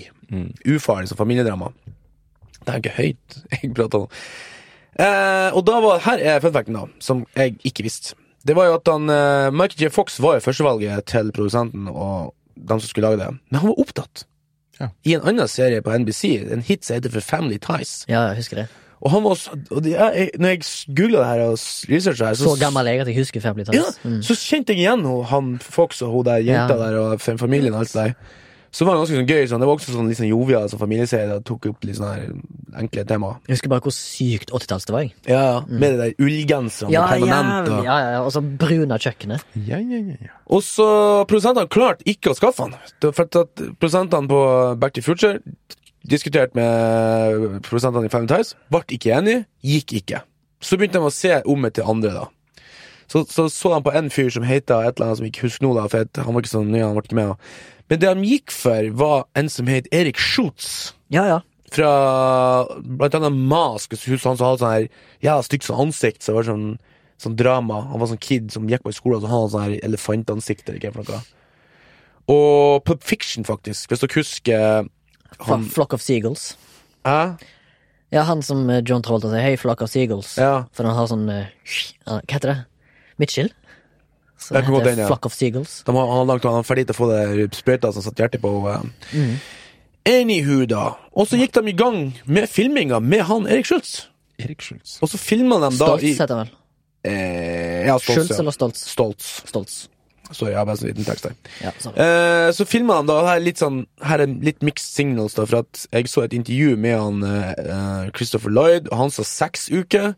[0.75, 1.73] Ufarlig som familiedrama.
[2.59, 4.09] Det er ikke høyt jeg prater om.
[4.99, 8.16] Eh, og da var, her er funfacten, da, som jeg ikke visste.
[8.47, 9.92] Det var jo at han, eh, Michael J.
[9.94, 13.31] Fox var jo førstevalget til produsenten og dem som skulle lage det.
[13.51, 14.25] Men han var opptatt.
[14.79, 14.90] Ja.
[15.07, 18.05] I en annen serie på NBC, en hit som heter for Family Ties.
[18.11, 18.68] Ja, jeg husker det.
[19.03, 20.63] Og han var også, og de, jeg, når jeg
[20.97, 21.59] googla det her og
[21.93, 24.21] researcha her, Så gammel er jeg at jeg husker Family ja, Mm.
[24.27, 26.91] så kjente jeg igjen han Fox og hun der jenta Ja.
[26.91, 28.15] der og familien og alt det der.
[28.71, 29.47] Så var det ganske sånn gøy.
[29.49, 29.61] Sånn.
[29.61, 33.31] Det var også sånn liksom, jovial altså, familieserie tok opp litt sånne her enkle tema.
[33.49, 35.01] Jeg husker bare hvor sykt 80-talls det var.
[35.07, 35.13] jeg.
[35.27, 37.69] Ja, Med det der ullgenserne Ja, permanent.
[37.73, 38.21] Og, Ja, ja, ja.
[38.27, 39.41] Og så bruna kjøkkenet.
[39.65, 40.29] Ja, ja, ja, ja.
[40.51, 42.75] og så produsentene klarte ikke å skaffe han.
[43.01, 44.43] For at produsentene på
[44.79, 45.39] Back to Future
[46.07, 50.23] diskuterte med produsentene i Family Ties, ble ikke enige, gikk ikke.
[50.61, 52.27] Så begynte de å se om etter andre, da.
[53.09, 55.65] Så så, så de på en fyr som heta et eller annet som ikke husker
[55.65, 57.31] nå, da, for han var ikke så ny, han ble ikke med.
[57.33, 57.79] da.
[57.89, 60.93] Men det de gikk for, var en som het Erik Schutz.
[61.15, 61.39] Ja, ja.
[61.73, 61.89] Fra
[62.81, 63.93] blant annet Mask.
[63.93, 64.87] så husker Han som hadde sånn her
[65.25, 66.69] jævla stygt sånn ansikt, så det var sånn,
[67.21, 67.81] sånn drama.
[67.93, 70.85] Han var sånn kid som gikk på skolen, så han hadde sånn her elefantansikt eller
[70.85, 71.25] hva for noe.
[72.29, 74.89] Og Pub Fiction, faktisk, hvis dere husker
[75.49, 76.57] han Flock of Seagulls.
[77.07, 77.37] Hæ?
[78.14, 79.45] Ja, han som eh, John Travolta sier.
[79.45, 80.35] Hei, Flock of Seagulls.
[80.41, 80.64] Ja.
[80.73, 81.45] For han har sånn uh,
[82.09, 82.59] Hva heter det?
[83.21, 83.51] Midtskill?
[84.38, 85.07] Så Det heter den, ja.
[85.11, 85.83] Flock of Seagulls.
[85.85, 88.41] De har, han har han er ferdig til å få det sprøyta som satte hjertet
[88.45, 88.53] på.
[88.64, 88.85] Uh.
[89.12, 89.35] Mm.
[90.09, 90.85] Anywho, da.
[91.12, 94.07] Og så gikk de i gang med filminga med han Erik Schultz.
[94.41, 94.97] Erik Schultz.
[95.03, 96.55] Og så filma de da Stoltz i heter han vel.
[97.11, 98.14] eh, Ja, Stoltz.
[98.14, 98.38] Schultz ja.
[98.41, 98.85] eller Stoltz?
[98.95, 99.31] Stoltz.
[99.51, 99.79] Stoltz.
[100.31, 101.37] Sorry, jeg har bare en liten tekst her.
[101.62, 101.71] Ja.
[102.05, 105.47] Eh, så filma han da her er litt sånn Her er litt mixed signals, da,
[105.49, 109.69] for at jeg så et intervju med han eh, Christopher Lloyd, og han sa seks
[109.73, 110.12] uker.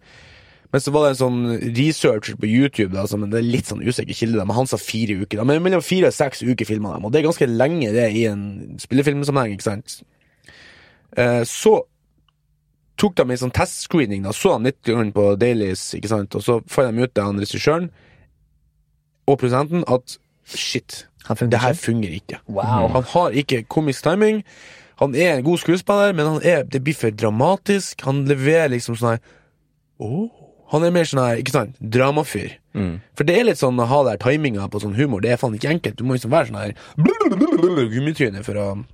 [0.71, 1.39] Men så var det en sånn
[1.77, 5.19] researcher på YouTube, da, som det er litt sånn usikker kilde, men han sa fire
[5.23, 5.41] uker.
[5.41, 5.47] Da.
[5.47, 8.27] Men mellom fire og seks uker filma dem, og det er ganske lenge det i
[8.31, 8.45] en
[8.83, 9.99] spillefilmsammenheng, ikke sant.
[11.19, 11.81] Eh, så
[13.01, 16.61] tok de en sånn testscreening, da, så han litt på dailies, ikke sant, og så
[16.71, 17.91] fant de ut det, han regissøren
[19.31, 21.83] og produsenten, at shit, Han det her ikke.
[21.85, 22.41] fungerer ikke.
[22.49, 22.89] Wow.
[22.95, 24.45] Han har ikke komisk timing.
[25.01, 28.03] Han er en god skuespiller, men han er, det blir for dramatisk.
[28.05, 29.21] Han leverer liksom sånn her
[29.99, 30.29] oh.
[30.71, 32.53] Han er mer sånn her, ikke sant, dramafyr.
[33.19, 35.19] For det er litt sånn å ha der timinga på sånn humor.
[35.25, 35.97] Det er faen ikke enkelt.
[35.99, 36.77] Du må liksom være sånn her
[37.91, 38.67] gummitryne for å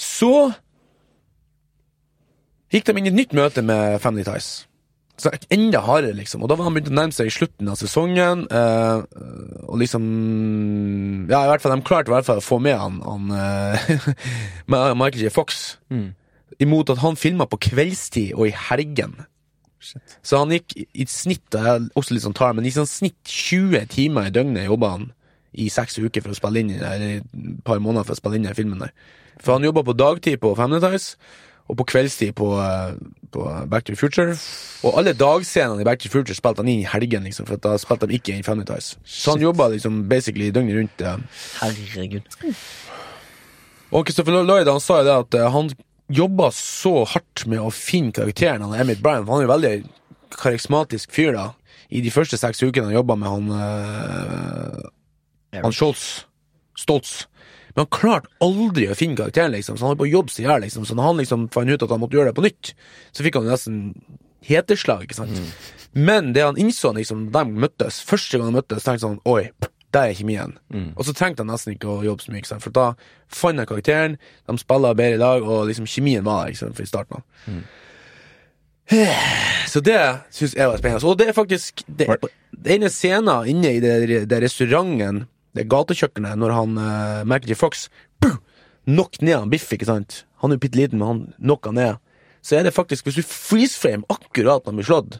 [0.00, 0.32] Så
[2.72, 4.64] gikk de inn i et nytt møte med Family Ties.
[5.20, 6.42] Så enda hardere, liksom.
[6.42, 8.46] Og da var han begynt å nærme seg i slutten av sesongen.
[8.48, 9.02] eh,
[9.68, 10.06] og liksom
[11.30, 14.08] Ja, i hvert fall de klarte i hvert fall å få med han, han eh,
[14.70, 15.32] Michael J.
[15.34, 15.60] Fox.
[16.60, 19.14] Imot at han filma på kveldstid og i helgen.
[19.80, 22.88] Så han gikk i, et snitt er jeg også litt sånn tar, men i sånn
[22.88, 25.06] snitt 20 timer i døgnet jobba han
[25.56, 28.44] i seks uker for å spille inn Eller et par måneder for å spille inn
[28.46, 28.92] den filmen der.
[29.40, 31.14] For han jobba på dagtid på Family Ties,
[31.70, 32.92] og på kveldstid på, eh,
[33.34, 34.36] på Back to the Future.
[34.86, 37.60] Og alle dagscenene i Back to the Future spilte han inn i helgen, liksom, for
[37.62, 38.94] da spilte de ikke inn Family Ties.
[39.04, 41.04] Så han jobba liksom basically døgnet rundt.
[41.04, 41.16] Ja.
[41.60, 42.26] Herregud.
[43.90, 45.72] Og Christopher Lloyd han sa jo det at eh, han
[46.10, 49.26] jobba så hardt med å finne karakteren han Emmett Bryan.
[49.26, 49.74] For han er jo veldig
[50.40, 51.46] karismatisk fyr, da.
[51.90, 54.90] I de første seks ukene han jobba med han uh,
[55.58, 56.24] Han Scholz.
[56.78, 57.24] Stoltz.
[57.80, 59.78] Men han klarte aldri å finne karakteren, liksom.
[59.78, 60.84] Så han holdt på å jobbe seg i hjel, liksom.
[60.84, 62.72] Så når han liksom fant ut at han måtte gjøre det på nytt,
[63.16, 63.78] så fikk han nesten
[64.44, 65.32] heteslag, ikke sant.
[65.96, 69.32] Men det han innså liksom, da de møttes, første gang de møttes, tenkte han sånn
[69.32, 69.48] Oi,
[69.90, 70.52] det er kjemien.
[70.94, 72.62] Og så trengte han nesten ikke å jobbe så mye, ikke sant.
[72.66, 72.84] For da
[73.32, 76.76] fant jeg karakteren, de spiller bedre i dag, og liksom kjemien var der, ikke sant,
[76.76, 77.24] fra starten av.
[79.70, 79.98] Så det
[80.34, 81.06] syns jeg var spennende.
[81.06, 82.06] Og det er faktisk det,
[82.50, 85.24] det ene scenen inne i det, det restauranten,
[85.56, 87.58] det gatekjøkkenet, når han uh, Michael J.
[87.58, 87.88] Fox
[88.22, 88.36] puh,
[88.86, 90.24] knocker ned han Biff, ikke sant.
[90.42, 91.98] Han er jo bitte liten, men han knocker ned.
[92.42, 95.18] Så er det faktisk, hvis du freeze-frame akkurat når han blir slått,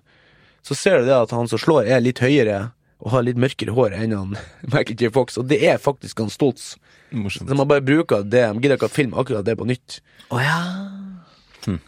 [0.65, 3.73] så ser du det at han som slår, er litt høyere og har litt mørkere
[3.73, 4.35] hår enn han
[4.73, 5.11] Michael J.
[5.13, 6.75] Fox, og det er faktisk han Stoltz.
[7.11, 7.49] Morsomt.
[7.51, 9.99] Så man bare bruker det, man gidder ikke å filme akkurat det på nytt.
[10.31, 10.59] Å ja.
[11.65, 11.79] Fun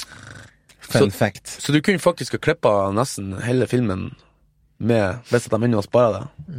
[0.91, 1.47] Så- fact.
[1.63, 4.11] Så du kunne faktisk ha klippa nesten hele filmen
[4.83, 6.57] med Hvis at de ennå sparer det.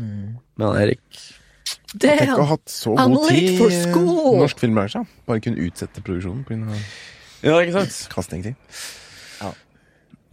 [0.55, 1.01] Men han Erik
[1.93, 3.89] Det Tenk er å ha hatt så god tid i
[4.39, 5.03] norsk filmbransje.
[5.29, 6.77] Bare kunne utsette produksjonen pga.
[7.43, 7.97] Ja, ikke sant?
[8.13, 8.55] castingtid.
[9.41, 9.51] Ja.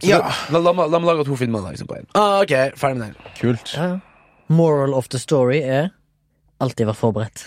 [0.01, 0.19] Ja.
[0.49, 2.07] La, la, la, la meg lage to filmer liksom, på en.
[2.17, 3.33] Ah, ok, ferdig med den.
[3.37, 3.73] Kult.
[3.77, 3.99] Ja.
[4.51, 5.91] Moral of the story er
[6.63, 7.45] alltid vær forberedt.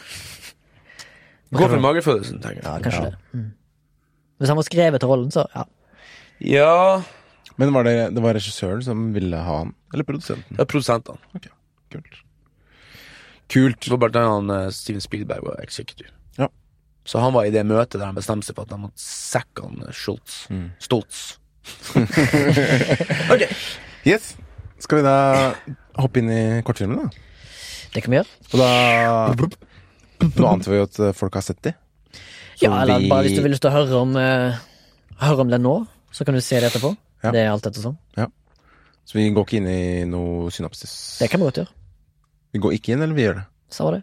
[1.55, 2.67] Gå for magefølelsen, tenker jeg.
[2.67, 3.11] Ja, kanskje Ja.
[3.11, 3.19] det.
[3.35, 3.51] Mm.
[4.39, 5.65] Hvis han var skrevet til rollen, så ja.
[6.41, 7.03] Ja,
[7.57, 9.75] Men var det, det var regissøren som ville ha han?
[9.95, 10.57] Eller produsenten?
[10.59, 11.19] Ja, produsenten.
[11.39, 11.53] Okay.
[11.93, 12.17] Kult.
[13.55, 13.81] Kult.
[13.87, 16.11] Det var blant annet eh, Steven Spielberg var executive.
[16.41, 16.49] Ja.
[17.07, 19.63] Så han var i det møtet der han bestemte seg for at han måtte sacke
[19.69, 20.41] han eh, Schultz.
[20.51, 20.71] Mm.
[20.83, 21.21] Stoltz.
[23.35, 23.45] ok.
[24.09, 24.35] Yes.
[24.83, 25.15] Skal vi da
[26.01, 27.09] hoppe inn i kortfilmen, da?
[27.95, 28.41] Det kan vi gjøre.
[28.53, 29.49] Og da
[30.25, 31.75] Nå ante vi jo at eh, folk har sett de.
[32.59, 34.13] Så Ja, eller vi- bare hvis du vil lyst til å høre om,
[35.21, 35.77] høre om den nå,
[36.15, 36.95] så kan du se det etterpå.
[37.25, 37.33] Ja.
[37.35, 37.99] Det er alt etter sånn.
[39.05, 40.93] Så vi går ikke inn i noe synopsis.
[41.21, 41.73] Det kan vi godt gjøre.
[42.55, 43.45] Vi går ikke inn, eller vi gjør det?
[43.75, 44.03] Sa det.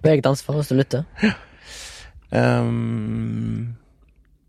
[0.00, 1.02] På eget ansvar hvis du lytter.
[2.30, 3.74] Um,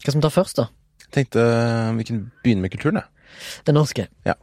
[0.05, 0.67] Hva som tar først, da?
[1.11, 3.33] tenkte eh, vi kunne begynne med kulturen, jeg.
[3.67, 4.05] Det norske.
[4.23, 4.37] Ja.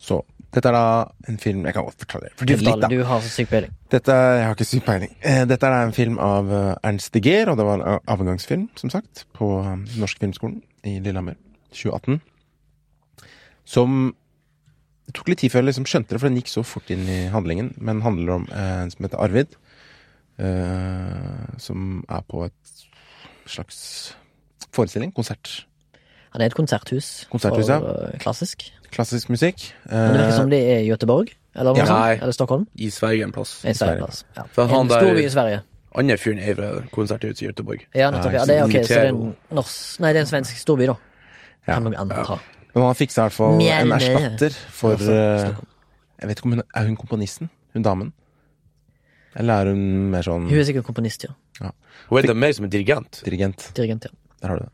[0.00, 0.18] Så
[0.52, 0.82] dette er da
[1.30, 3.72] en film Jeg kan godt fortelle fortelle litt, du har så syk peiling.
[3.92, 5.14] Dette, jeg har ikke syk peiling.
[5.22, 8.02] Eh, Dette er da en film av eh, Ernst de Geer, og det var en
[8.10, 9.48] avgangsfilm, som sagt, på
[10.02, 11.38] Norsk Filmskolen i Lillehammer
[11.70, 12.20] 2018.
[13.70, 13.96] Som
[15.10, 17.02] Det tok litt tid før jeg liksom skjønte det, for den gikk så fort inn
[17.10, 17.72] i handlingen.
[17.82, 19.56] Men den handler om eh, en som heter Arvid,
[20.38, 22.84] eh, som er på et
[23.50, 23.80] slags
[24.70, 25.64] forestilling, konsert.
[26.30, 27.08] Ja, det er et konserthus.
[27.32, 27.80] Konserthus, ja.
[27.82, 28.20] for, ja.
[28.22, 28.68] klassisk.
[28.94, 29.64] Klassisk musikk.
[29.90, 31.88] Men det virker Eh, som det er i Göteborg, eller Ja.
[31.90, 32.12] Nei.
[32.20, 32.68] Eller Stockholm.
[32.78, 33.64] I Sverige en plass.
[33.64, 34.04] I Sverige.
[34.04, 34.24] plass.
[34.36, 34.46] Ja.
[34.54, 35.60] For han En der- storby i Sverige.
[35.98, 37.80] Andre fyren er fra konserthuset i Göteborg.
[37.94, 38.32] Ja, nettopp.
[38.32, 40.56] Ja, Ja, det er ok, så det er en norsk Nei, det er en svensk
[40.56, 40.94] storby, da.
[41.66, 41.74] Ja.
[41.74, 42.38] Kan nok anta.
[42.74, 45.48] Men han fiksa i hvert fall en erstatter for eh,
[46.20, 47.50] Jeg vet ikke om hun Er hun komponisten?
[47.74, 48.12] Hun damen?
[49.38, 51.70] Eller er hun mer sånn Hun er sikkert komponist, ja.
[52.10, 53.20] Hun er mer som en dirigent.
[53.26, 53.68] dirigent?
[53.76, 54.10] Dirigent, ja.
[54.42, 54.72] Der har du det.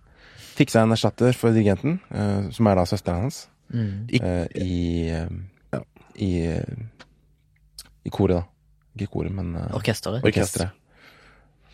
[0.57, 4.07] Fiksa en erstatter for dirigenten, eh, som er da søsteren hans, Mm.
[4.15, 5.09] Eh, i
[5.73, 5.81] Ja.
[6.15, 6.31] I
[8.07, 8.43] I koret, da.
[8.97, 10.23] Ikke koret, men Orkesteret.
[10.25, 10.71] Orkestret.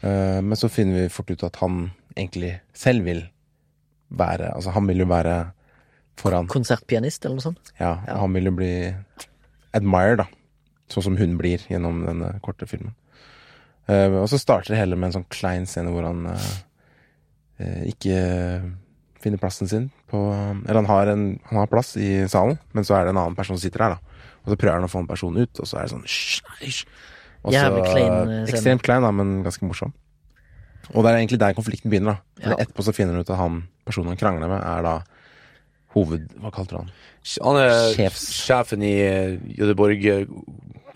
[0.02, 3.22] Eh, men så finner vi fort ut at han egentlig selv vil
[4.11, 5.52] være Altså, han vil jo være
[6.16, 6.46] foran.
[6.48, 7.72] Konsertpianist, eller noe sånt.
[7.81, 8.18] Ja, Ja.
[8.18, 8.94] han vil jo bli
[9.75, 10.27] admired, da.
[10.92, 12.94] Sånn som hun blir gjennom denne korte filmen.
[13.88, 18.14] Uh, og så starter det hele med en sånn klein scene hvor han uh, ikke
[19.22, 20.18] finner plassen sin på
[20.66, 23.37] Eller han har, en, han har plass i salen, men så er det en annen
[23.38, 24.29] person som sitter her, da.
[24.44, 26.85] Og så prøver han å få en person ut, og så er det sånn hysj.
[27.42, 28.33] Og så- klein.
[28.46, 29.92] Ekstremt klein, da, men ganske morsom.
[30.94, 32.42] Og det er egentlig der konflikten begynner, da.
[32.42, 32.57] For Ja.
[32.64, 35.03] Etterpå så finner han ut at han personen han krangler med, er da
[35.94, 36.28] hoved...
[36.40, 36.92] Hva kalte du han?
[37.44, 38.28] Han er Sjefs.
[38.46, 40.07] sjefen i eh, Göteborg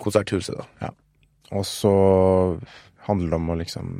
[0.02, 0.66] konserthuset, da.
[0.86, 0.92] Ja.
[1.56, 1.92] Og så
[3.06, 3.92] handler det om å liksom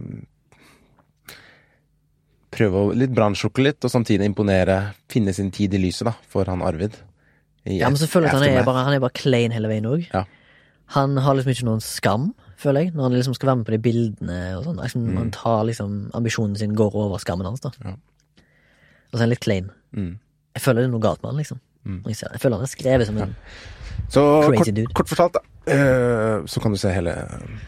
[2.57, 4.79] Prøve å litt brannsjokke litt, og samtidig imponere.
[5.13, 6.95] Finne sin tid i lyset, da, for han Arvid.
[7.67, 10.07] I Ja, men selvfølgelig at han er bare, han er bare klein hele veien òg.
[10.09, 10.23] Ja.
[10.95, 13.75] Han har liksom ikke noen skam, føler jeg, når han liksom skal være med på
[13.75, 14.79] de bildene og sånn.
[14.81, 17.75] Liksom, Han tar liksom Ambisjonen sin går over skammen hans, da.
[17.83, 17.91] Mm.
[17.91, 18.45] Ja.
[19.11, 19.69] Og så er han litt klein.
[19.93, 20.15] Mm.
[20.57, 21.61] Jeg føler det er noe galt med han, liksom.
[21.87, 23.35] Når Jeg, ser, jeg føler han er skrevet som en
[24.11, 24.95] Så Crazy kort, dude.
[24.99, 25.43] kort fortalt, da.
[25.67, 27.13] Uh, så kan du se hele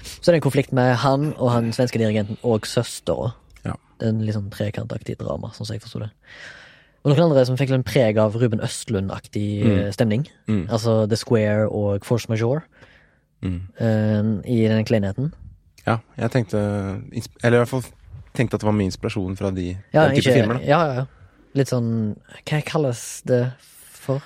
[0.03, 3.33] Så det er en konflikt med han og han svenske dirigenten og søstera.
[3.65, 3.75] Ja.
[3.99, 6.11] Det er en litt sånn trekantaktig drama, sånn som jeg forsto det.
[7.05, 9.77] Og noen andre som fikk en preg av Ruben Østlund-aktig mm.
[9.95, 10.27] stemning.
[10.51, 10.65] Mm.
[10.67, 12.65] Altså The Square og Force Majeure
[13.39, 13.61] Mm.
[13.81, 15.29] uh, i den kleinheten.
[15.87, 16.59] Ja, jeg tenkte
[17.45, 17.85] Eller i hvert fall
[18.35, 20.59] tenkte at det var mye inspirasjon fra de Ja, den type ikke, filmer.
[20.59, 21.05] da ja, ja, ja.
[21.57, 23.43] Litt sånn Hva kalles det
[23.95, 24.21] for?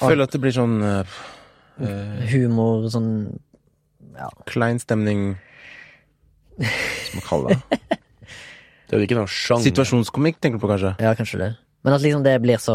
[0.00, 1.18] Jeg føler at det blir sånn eh,
[2.32, 3.10] Humor, sånn
[4.16, 4.28] Ja.
[4.46, 5.34] klein stemning
[6.62, 7.98] skal man kalle det?
[8.92, 9.64] Det er jo ikke noe sjanger.
[9.70, 10.90] Situasjonskomikk, tenker du på, kanskje?
[11.00, 11.46] Ja, kanskje det.
[11.80, 12.74] Men at liksom det blir så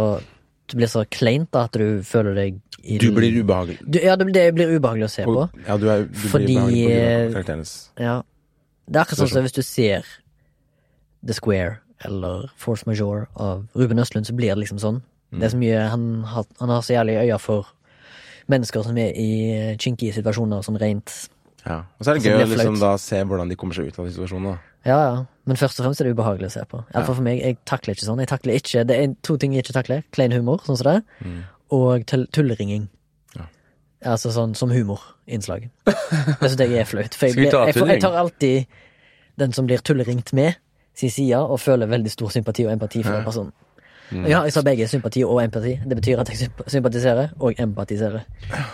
[0.67, 3.77] Det blir så kleint da, at du føler deg i Du blir ubehagelig.
[3.85, 5.35] du, Ja, det, det blir ubehagelig å se på.
[5.45, 8.01] Og, ja, du, er, du Fordi, blir ubehagelig på grunn eh, av.
[8.01, 8.15] Ja.
[8.87, 10.09] Det er akkurat sånn som hvis du ser
[11.27, 15.01] The Square eller Force Majeure av Ruben Østlund, så blir det liksom sånn.
[15.31, 17.65] Det er så mye Han har, han har så jævlig øye for
[18.47, 21.29] mennesker som er i Chinky situasjoner, sånn rent
[21.65, 21.81] Ja.
[21.99, 23.97] Og så er det Altså, gøy å liksom da se hvordan de kommer seg ut
[23.99, 24.53] av situasjonen.
[24.53, 24.57] da.
[24.87, 25.25] Ja, ja.
[25.45, 26.79] Men først og fremst er det ubehagelig å se på.
[26.93, 27.41] Iallfall for meg.
[27.43, 28.19] Jeg takler ikke sånn.
[28.23, 30.03] Jeg takler ikke Det er to ting jeg ikke takler.
[30.15, 31.03] Klein humor, sånn som det,
[31.71, 32.87] og tull- tulleringing.
[33.35, 33.47] Ja.
[34.13, 35.69] Altså sånn som humorinnslag.
[35.83, 37.13] Det syns jeg er flaut.
[37.19, 38.67] For jeg, blir, ta jeg, jeg tar alltid
[39.37, 40.55] den som blir tulleringt med,
[40.97, 43.53] sin side, og føler veldig stor sympati og empati for den personen.
[44.07, 45.73] Ja, jeg sa begge sympati og empati.
[45.83, 48.21] Det betyr at jeg sympatiserer og empatiserer.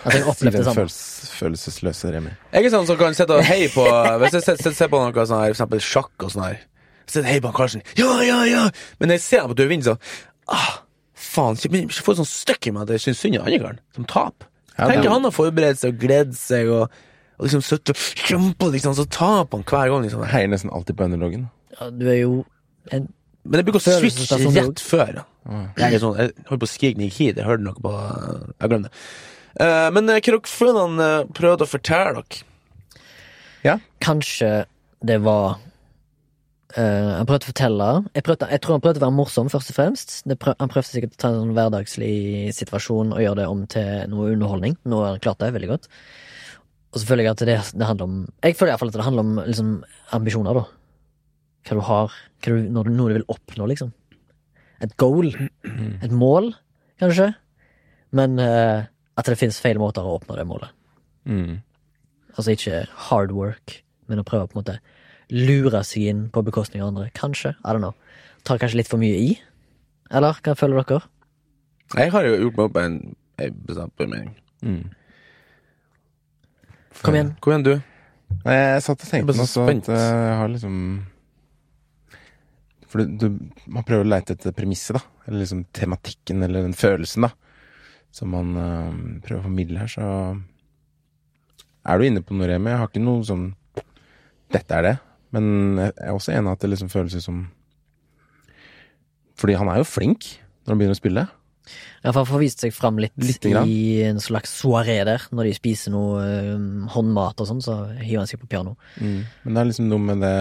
[0.06, 0.84] At jeg opplever det samme.
[0.84, 2.30] følelses, følelsesløse Remi.
[2.54, 3.82] Jeg er sånn som kan sitte og heie på
[4.22, 6.60] Hvis jeg ser på noe sånn her, for eksempel sjakk og sånn her
[7.08, 7.82] Så sitter jeg på Karlsen.
[7.98, 8.68] Ja, ja, ja!
[9.00, 9.98] Men når jeg ser på at du vinner, så
[10.54, 10.84] Ah,
[11.18, 11.58] faen.
[11.58, 14.48] jeg får sånn støkk i meg at jeg syns synd i andre karen, som taper.
[14.78, 16.94] Ja, Tenker han har forberedt seg og gledd seg og,
[17.40, 20.24] og liksom sittet og kjempa, liksom, så taper han hver gang, liksom.
[20.28, 21.50] Jeg heier nesten alltid på underdogen.
[21.74, 22.40] Ja, du er jo
[22.92, 23.10] en
[23.44, 25.18] Men jeg bruker å switche rett før.
[25.20, 25.26] ja.
[25.76, 28.72] Jeg er sånn, jeg holdt på å skrike jeg hit, jeg hørte noe på Jeg
[28.72, 28.98] glemte det.
[29.54, 32.46] Uh, men hva dere følene uh, prøvde å fortelle dere?
[34.04, 34.52] Kanskje
[35.04, 39.18] det var uh, Han prøvde å fortelle jeg, prøvde, jeg tror han prøvde å være
[39.20, 40.16] morsom, først og fremst.
[40.30, 42.16] Det prøv, han prøvde sikkert å ta en sånn hverdagslig
[42.58, 44.80] situasjon og gjøre det om til noe underholdning.
[44.88, 45.92] Nå har han klart det veldig godt.
[46.94, 49.28] Og så føler jeg at det, det handler om Jeg føler iallfall at det handler
[49.28, 49.76] om liksom,
[50.16, 50.83] ambisjoner, da.
[51.64, 53.94] Hva du har hva du, når du, Noe du vil oppnå, liksom.
[54.84, 55.32] Et goal.
[56.04, 56.52] Et mål,
[57.00, 57.30] kanskje.
[58.14, 58.84] Men uh,
[59.18, 60.74] at det finnes feil måter å oppnå det målet.
[61.30, 61.62] Mm.
[62.34, 64.78] Altså ikke hard work, men å prøve å på en måte
[65.34, 67.10] lure seg inn på bekostning av andre.
[67.18, 67.54] Kanskje.
[67.64, 67.96] I don't know.
[68.44, 69.32] Tar kanskje litt for mye i?
[70.14, 71.08] Eller hva føler dere?
[71.94, 73.00] Jeg har jo gjort meg opp en,
[73.46, 74.30] en bestemt mening.
[74.66, 74.84] Mm.
[77.04, 77.34] Kom igjen.
[77.44, 77.74] Kom igjen, du.
[78.44, 79.90] Nei, jeg satt og tenkte bare så også spent.
[79.90, 80.78] at eh, jeg har liksom
[82.94, 85.02] For du, du, man prøver å leite etter premisset, da.
[85.26, 87.32] Eller liksom tematikken, eller den følelsen, da.
[88.14, 90.10] Som man eh, prøver å formidle her, så
[91.90, 92.70] er du inne på noe, Remi.
[92.70, 93.50] Jeg har ikke noe sånn
[94.54, 94.98] Dette er det.
[95.34, 95.46] Men
[95.82, 97.48] jeg er også enig i at det liksom føles som
[99.42, 101.24] Fordi han er jo flink når han begynner å spille.
[102.04, 105.26] Ja, for Han får vist seg fram litt litt i en slags soaré der.
[105.34, 108.78] Når de spiser noe øhm, håndmat og sånn, så hiver han seg på piano.
[109.02, 110.36] Men det er liksom noe med Det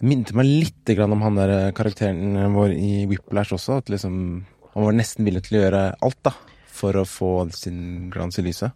[0.00, 3.80] minte meg litt om han der eh, karakteren vår i Whiplash også.
[3.82, 6.30] At liksom Han var nesten villig til å gjøre alt, da.
[6.78, 8.70] For å få sin glans i lyset.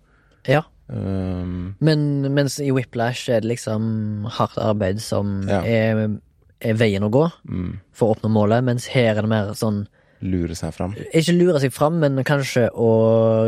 [0.50, 0.64] Ja.
[0.88, 5.60] Um, Men mens i Whiplash er det liksom hardt arbeid som Ja.
[5.62, 6.18] er,
[6.60, 9.84] er veien å gå mm, for å oppnå målet, mens her er det mer sånn
[10.22, 10.92] lure seg fram.
[11.14, 12.90] Ikke lure seg fram, men kanskje å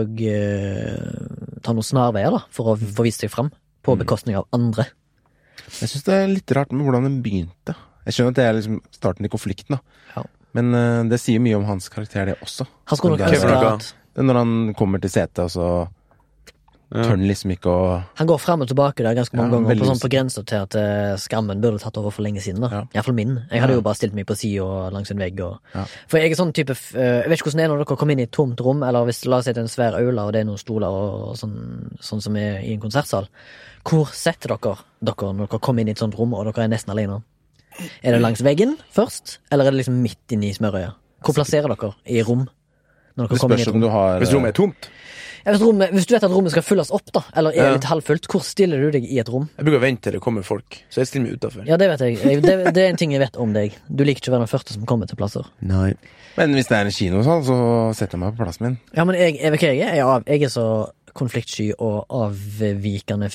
[0.04, 0.94] eh,
[1.62, 3.50] ta noen snarveier, da, for å få vist seg fram.
[3.84, 4.86] På bekostning av andre.
[5.80, 7.76] Jeg syns det er litt rart med hvordan den begynte.
[8.04, 10.00] Jeg skjønner at det er liksom starten i konflikten, da.
[10.14, 10.24] Ja.
[10.54, 12.66] Men uh, det sier mye om hans karakter, det også.
[12.90, 15.68] Han skulle nok ønske at når han kommer til setet, og så
[16.92, 19.68] tør han liksom ikke å Han går frem og tilbake der ganske mange Ja, ganger,
[19.68, 22.60] veldig på, sånn, på grensa til at eh, skammen burde tatt over for lenge siden.
[22.60, 22.82] da Ja.
[22.94, 23.32] Iallfall min.
[23.50, 23.76] Jeg hadde Ja.
[23.78, 25.40] jo bare stilt meg på sida og langs en vegg.
[25.40, 25.58] Og...
[25.74, 25.84] Ja.
[26.08, 28.12] For jeg er sånn type eh, Jeg vet ikke hvordan det er når dere kommer
[28.12, 30.26] inn i et tomt rom, eller hvis la oss si det er en svær aula
[30.26, 31.56] og det er noen stoler og sånn,
[32.00, 33.28] sånn som er i en konsertsal.
[33.84, 36.68] Hvor setter dere dere når dere kommer inn i et sånt rom og dere er
[36.68, 37.22] nesten alene?
[38.04, 40.94] Er det langs veggen først, eller er det liksom midt inni smørøyet?
[41.24, 42.46] Hvor plasserer dere i rom?
[43.16, 44.88] Når dere Det i spørs om du har Hvis rommet er tomt.
[45.44, 47.72] Ja, hvis, rommet, hvis du vet at rommet skal fylles opp, da, eller er Ja.
[47.74, 49.50] litt halvfullt, hvor stiller du deg i et rom?
[49.58, 51.66] Jeg bruker å vente til det kommer folk, så jeg stiller meg utafor.
[51.68, 52.40] Ja, det vet jeg.
[52.42, 53.76] det, det er en ting jeg vet om deg.
[53.92, 55.44] Du liker ikke å være den første som kommer til plasser.
[55.60, 55.94] Nei.
[56.38, 57.56] Men hvis det er en kino, sånn, så
[57.94, 58.78] setter jeg meg på plassen min.
[58.96, 59.92] Ja, men jeg, jeg vet hva jeg er.
[59.94, 60.66] Jeg er, av, jeg er så
[61.14, 63.28] konfliktsky og avvikende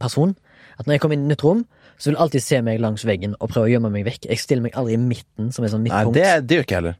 [0.00, 0.32] person
[0.80, 1.60] at når jeg kommer inn i et nytt rom,
[2.00, 4.30] så vil jeg alltid se meg langs veggen og prøve å gjemme meg vekk.
[4.32, 6.16] Jeg stiller meg aldri i midten, som er sånn Nei, midtpunkt.
[6.16, 6.96] det, det gjør ikke jeg heller.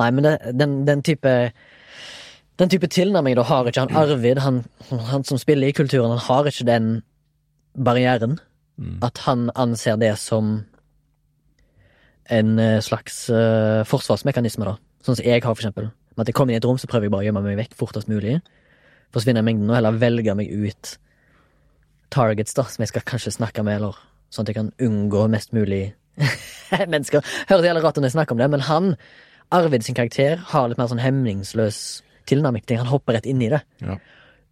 [0.00, 1.32] Nei, men det, den, den type
[2.58, 6.24] Den type tilnærming da har ikke han Arvid, han, han som spiller i kulturen, han
[6.26, 6.88] har ikke den
[7.78, 8.38] barrieren.
[9.02, 10.64] At han anser det som
[12.30, 14.76] en eh, slags uh, forsvarsmekanisme, da.
[15.02, 15.88] Sånn som jeg har, for eksempel.
[16.14, 17.58] Med at jeg kommer inn i et rom, så prøver jeg bare å gjemme meg
[17.62, 18.36] vekk fortest mulig.
[19.14, 20.92] Forsvinne i mengden, og heller velge meg ut
[22.14, 23.96] targets, da, som jeg skal kanskje snakke med, eller
[24.34, 25.94] sånn at jeg kan unngå mest mulig
[26.92, 27.24] mennesker.
[27.48, 28.92] Høres jævlig rart ut når jeg snakker om det, men han,
[29.54, 31.80] Arvid sin karakter, har litt mer sånn hemningsløs
[32.28, 33.62] tilnærming til Han hopper rett inn i det.
[33.82, 33.98] Ja.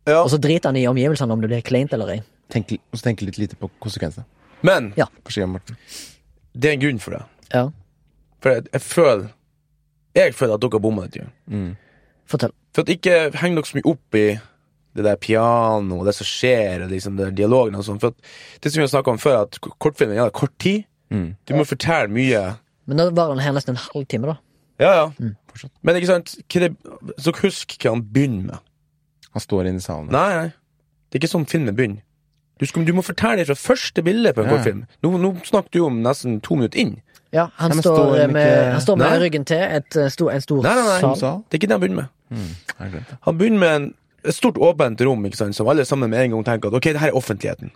[0.07, 0.21] Ja.
[0.23, 2.21] Og så driter han i omgivelsene om det blir kleint eller ei.
[2.53, 4.25] Tenk, og så tenke litt lite på konsekvensene.
[4.67, 5.07] Men Ja.
[6.57, 7.23] Det er en grunn for det.
[7.53, 7.65] Ja.
[8.41, 9.27] For jeg, jeg føler
[10.17, 11.27] jeg føler at dere bomma dette.
[11.53, 11.75] Mm.
[12.27, 12.53] Fortell.
[12.75, 14.27] For at ikke heng dere så mye opp i
[14.97, 17.99] det der piano og det som skjer, og liksom det der dialogen og sånn.
[18.01, 20.87] For at det som vi har snakka om før, at kortfilmen gjelder kort tid.
[21.13, 22.41] Du må fortelle mye.
[22.89, 24.39] Men nå var den her nesten en halvtime, da.
[24.81, 25.33] Ja, ja.
[25.83, 26.71] Men ikke sant, det,
[27.19, 28.59] så husk hva han begynner med.
[29.37, 30.09] Han står inne i salen.
[30.13, 30.53] Nei, nei.
[31.11, 32.03] Det er ikke sånn filmen begynner.
[32.59, 34.55] Du, skal, du må fortelle det fra første bilde på en Ja.
[34.57, 34.85] kortfilm.
[35.05, 36.95] Nå, nå snakker du om nesten to minutter inn.
[37.33, 39.19] Ja, han, Nei, står, står med, ikke- han står med Nei.
[39.27, 41.01] ryggen til et, eh, stor, en stor Nei, nei, nei.
[41.01, 41.17] sal.
[41.21, 41.45] Sal?
[41.51, 42.93] Det er ikke det han begynner med.
[42.93, 43.17] Det.
[43.27, 43.95] Han begynner med en,
[44.25, 46.83] et stort åpent rom ikke sant, som alle sammen med en gang tenker at ok,
[46.93, 47.71] det her er offentligheten.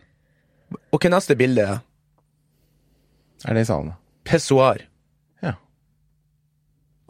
[0.93, 1.79] Ok, neste bilde er
[3.45, 3.93] Er det i salen?
[3.93, 4.75] da?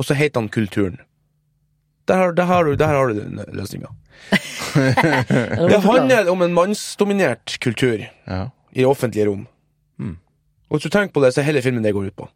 [0.01, 0.96] Og så heter han Kulturen.
[2.09, 3.20] Der har, der har du, der har du
[3.55, 3.92] løsninga.
[5.70, 8.48] Det handler om en mannsdominert kultur Ja.
[8.72, 9.46] i offentlige rom.
[10.70, 12.28] Og hvis du tenker på det, så er hele filmen det går ut på.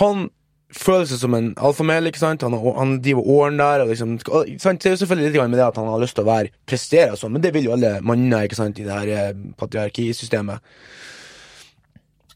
[0.00, 0.26] Han
[0.76, 2.42] føler seg som en alfamel, ikke sant?
[2.44, 4.82] Han, han driver åren der, og liksom sant?
[4.84, 7.14] Det er jo selvfølgelig litt med det at han har lyst til å være prestere
[7.14, 10.60] og sånn, men det vil jo alle manner, ikke sant, i det her eh, patriarkisystemet.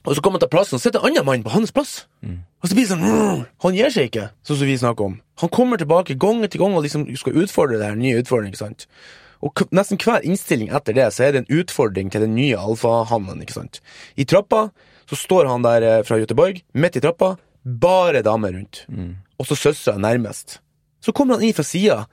[0.04, 2.06] Og så kommer han til plassen, og sitter en annen mann på hans plass.
[2.60, 3.44] Og så blir det sånn!
[3.64, 5.14] Han gir seg ikke, sånn som vi snakker om.
[5.40, 8.64] Han kommer tilbake gang etter gang og liksom skal utfordre det her nye utfordringen, ikke
[8.66, 8.86] sant.
[9.44, 13.40] Og nesten hver innstilling etter det, så er det en utfordring til den nye alfahannen,
[13.44, 13.80] ikke sant.
[14.16, 14.68] I trappa
[15.08, 17.34] så står han der eh, fra Göteborg, midt i trappa,
[17.64, 18.84] bare damer rundt.
[19.40, 20.60] Og så søstera nærmest.
[21.04, 22.04] Så kommer han inn fra sida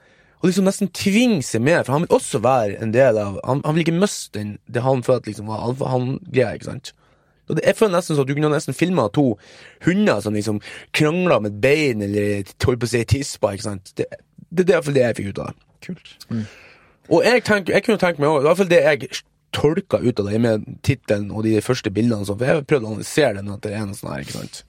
[0.42, 3.60] og liksom nesten tvinger seg med, for han vil også være en del av Han,
[3.64, 6.90] han vil ikke miste den, det han følte liksom var alfahann-greia, ikke sant.
[7.50, 9.24] Og det, jeg føler nesten sånn at du kunne nesten filma to
[9.86, 10.60] hunder som liksom
[10.94, 13.92] krangla med et bein eller holdt på å si tispa, ikke sant.
[13.98, 14.06] Det,
[14.48, 15.68] det, det er iallfall det jeg fikk ut av det.
[15.82, 16.14] Kult.
[17.10, 19.22] Og jeg, tenk, jeg kunne tenkt meg også, i hvert fall det jeg
[19.52, 22.86] tolka ut av det med tittelen og de første bildene, sånn, for jeg har prøvd
[22.86, 24.60] å analysere den, etter det er sånn her, ikke sant.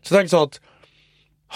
[0.00, 0.60] Så jeg tenkte sånn at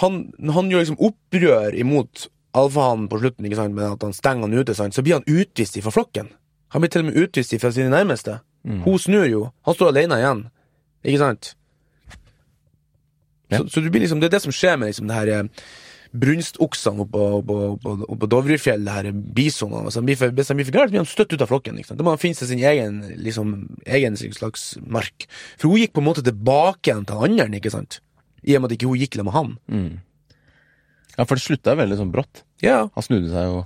[0.03, 0.19] han,
[0.53, 2.27] han gjør liksom opprør imot
[2.59, 5.31] alfahannen på slutten, ikke sant, med at han stenger han ute, sant, så blir han
[5.31, 6.29] utvist fra flokken.
[6.75, 8.41] Han blir til og med utvist fra sine nærmeste.
[8.65, 9.47] Hun snur jo.
[9.69, 10.45] Han står alene igjen.
[11.05, 11.55] Ikke sant?
[13.53, 13.59] Ja.
[13.59, 15.67] Så, så du blir liksom, det er det som skjer med liksom det her eh,
[16.15, 19.91] brunstoksene oppå, oppå, oppå, oppå Dovrefjell, her bisonene.
[19.93, 21.81] Han blir for, hvis han blir for gærne, blir de støtt ut av flokken.
[21.85, 21.99] Sant?
[22.01, 23.53] Da må han finne seg sin egen, liksom,
[23.85, 25.27] egen slags mark.
[25.59, 28.01] For hun gikk på en måte tilbake igjen til han andre, ikke sant?
[28.47, 29.55] I og med at ikke hun gikk sammen med han.
[31.15, 32.45] Ja, for det slutta veldig sånn brått.
[32.65, 33.63] Ja, Han snudde seg jo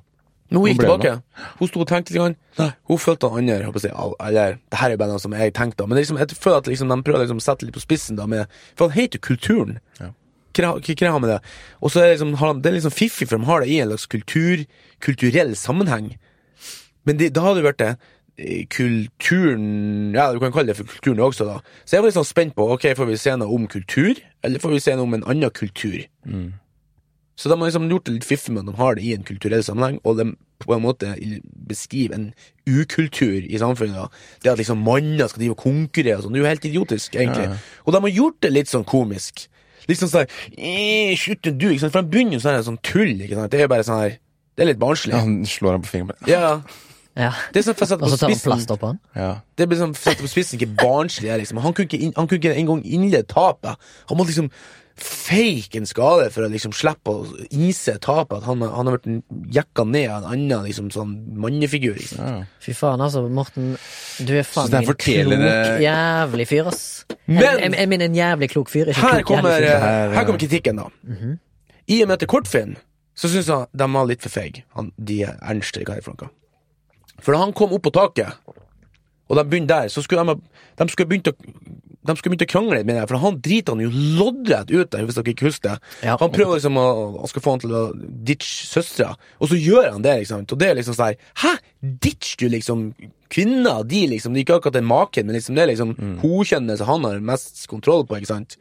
[0.48, 1.14] Men hun gikk tilbake.
[1.58, 2.38] Hun sto og tenkte litt.
[2.58, 3.84] Nei, hun følte han andre håper
[4.24, 7.04] Eller, det her er noe som jeg tenkte, men liksom, jeg føler at liksom, de
[7.04, 8.16] prøver liksom, å sette litt på spissen.
[8.16, 9.78] da med, For han heter jo Kulturen.
[10.00, 10.12] Ja.
[10.58, 11.40] Hva har med det?
[11.80, 13.92] Og så er det liksom, det er liksom fiffig, for de har det i en
[13.92, 14.64] slags kultur,
[15.04, 16.16] kulturell sammenheng.
[17.06, 17.90] Men det, da hadde det vært det
[18.38, 21.60] eh, kulturen Ja, du kan kalle det for kulturen også, da.
[21.84, 24.62] Så jeg var litt sånn spent på Ok, får vi se noe om kultur, eller
[24.62, 26.00] får vi se noe om en annen kultur?
[27.38, 29.22] Så de har liksom gjort det litt fiffig med at de har det i en
[29.26, 30.24] kulturell sammenheng, og de
[30.58, 31.12] på en måte
[31.70, 32.24] beskriver en
[32.66, 34.10] ukultur i samfunnet.
[34.42, 37.14] Det at liksom manner skal drive og konkurrere og sånn, det er jo helt idiotisk,
[37.14, 37.46] egentlig.
[37.46, 37.60] Ja.
[37.86, 39.46] Og de har gjort det litt sånn komisk.
[39.88, 40.26] Litt sånn sånn
[40.58, 41.94] «Eh, Slutt du, ikke sant?
[41.94, 43.54] For de begynner jo sånn sånn tull, ikke sant.
[43.54, 44.18] Det er jo bare sånn her
[44.58, 45.14] Det er litt barnslig.
[45.14, 46.18] ja, Han slår ham på fingeren.
[46.26, 46.58] Ja.
[47.18, 47.30] Ja.
[47.54, 48.98] Det er sånn for Og så tar han plast opp han.
[49.16, 49.30] Ja.
[49.56, 51.62] det blir sånn satt på spissen ikke barnslig liksom.
[51.64, 53.78] Han kunne ikke, han kunne ikke engang innlede tapet.
[54.10, 54.50] Han måtte liksom
[55.02, 57.24] fake en skade for å liksom slippe å
[57.54, 58.38] ise tapet.
[58.40, 59.08] At han, han har vært
[59.54, 61.94] jekka ned av en annen liksom, sånn mannefigur.
[61.98, 62.18] Liksom.
[62.24, 62.42] Ja.
[62.64, 63.74] Fy faen, altså, Morten.
[64.24, 65.06] Du er faen meg en klok,
[65.44, 66.82] det- jævlig fyr, ass.
[67.26, 68.90] Men- jeg, jeg, jeg mener en jævlig klok fyr.
[68.92, 69.78] Ikke Her klok, kommer, fyr.
[69.86, 70.88] her, her kommer kritikken, da.
[71.88, 72.76] I og med at det er kortfilm,
[73.18, 74.64] så syns jeg de var litt for feige,
[74.98, 76.30] de Ernst eller hva det er for noe.
[77.18, 78.34] For da han kom opp på taket,
[79.28, 80.36] og de begynte der, så skulle de,
[80.78, 81.34] de skulle begynt å
[82.08, 84.90] de skulle begynt å krangle litt med det, for han driter han jo loddrett ut
[84.94, 85.92] der, hvis dere ikke husker det.
[86.08, 86.16] Ja.
[86.20, 86.86] Han prøver liksom å
[87.20, 87.82] Han skal få han til å
[88.28, 90.44] ditche søstera, og så gjør han det, liksom.
[90.48, 91.54] Og det er liksom sånn Hæ?
[92.02, 92.88] Ditcher du liksom
[93.30, 93.84] kvinner?
[93.84, 96.18] De liksom, de er ikke akkurat den maken, men liksom det er liksom Mm.
[96.22, 98.56] hokjønnet som han har mest kontroll på, ikke sant?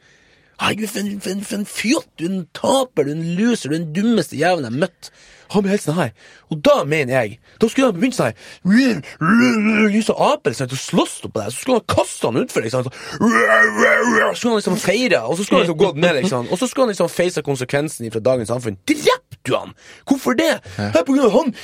[0.58, 2.08] Herregud, for en, for en, for en fjott!
[2.18, 4.80] Du er en taper, du er en loser, du er den dummeste jævelen jeg har
[4.86, 5.10] møtt.
[5.52, 6.10] Han blir helt sånn her.
[6.52, 11.30] Og da mener jeg Da skulle han begynt sånn her Lyse aper og slåss på
[11.32, 12.66] deg, Så skulle han kaste han utfor.
[12.66, 16.52] Liksom, så, så skulle han liksom feire, og så skulle han liksom gått ned, liksom.
[16.52, 18.76] Og så skulle han liksom face konsekvensen fra dagens samfunn.
[18.88, 19.72] Drepte du han?!
[20.08, 20.52] Hvorfor det?
[20.76, 21.54] Her på grunn av han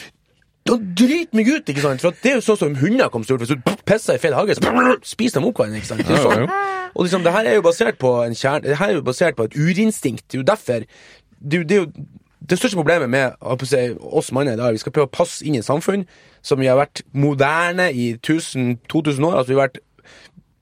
[0.64, 2.00] da driter meg ut, ikke sant?
[2.00, 3.48] For at det er jo sånn som hunder kommer til å gjøre.
[3.50, 5.82] Hvis du pisser i feil hage, så spiser de opp hverandre.
[5.82, 6.04] ikke sant?
[6.08, 6.52] Det er sånn.
[6.94, 8.64] Og liksom, det her er jo basert på en kjern...
[8.64, 10.24] Det her er jo basert på et urinstinkt.
[10.30, 10.86] Det er jo derfor
[11.44, 11.90] Det, er det er jo
[12.48, 15.60] det største problemet med oss manner i dag, vi skal prøve å passe inn i
[15.62, 16.02] et samfunn
[16.44, 19.38] som vi har vært moderne i 1000, 2000 år.
[19.38, 19.80] Altså vi har vært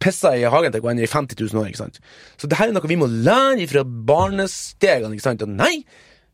[0.03, 1.71] pissa i hagen til hverandre i 50 000 år.
[1.71, 1.99] ikke sant?
[2.39, 5.15] Så det her er noe vi må lære fra barnestegene.
[5.15, 5.43] ikke sant?
[5.43, 5.85] Og nei,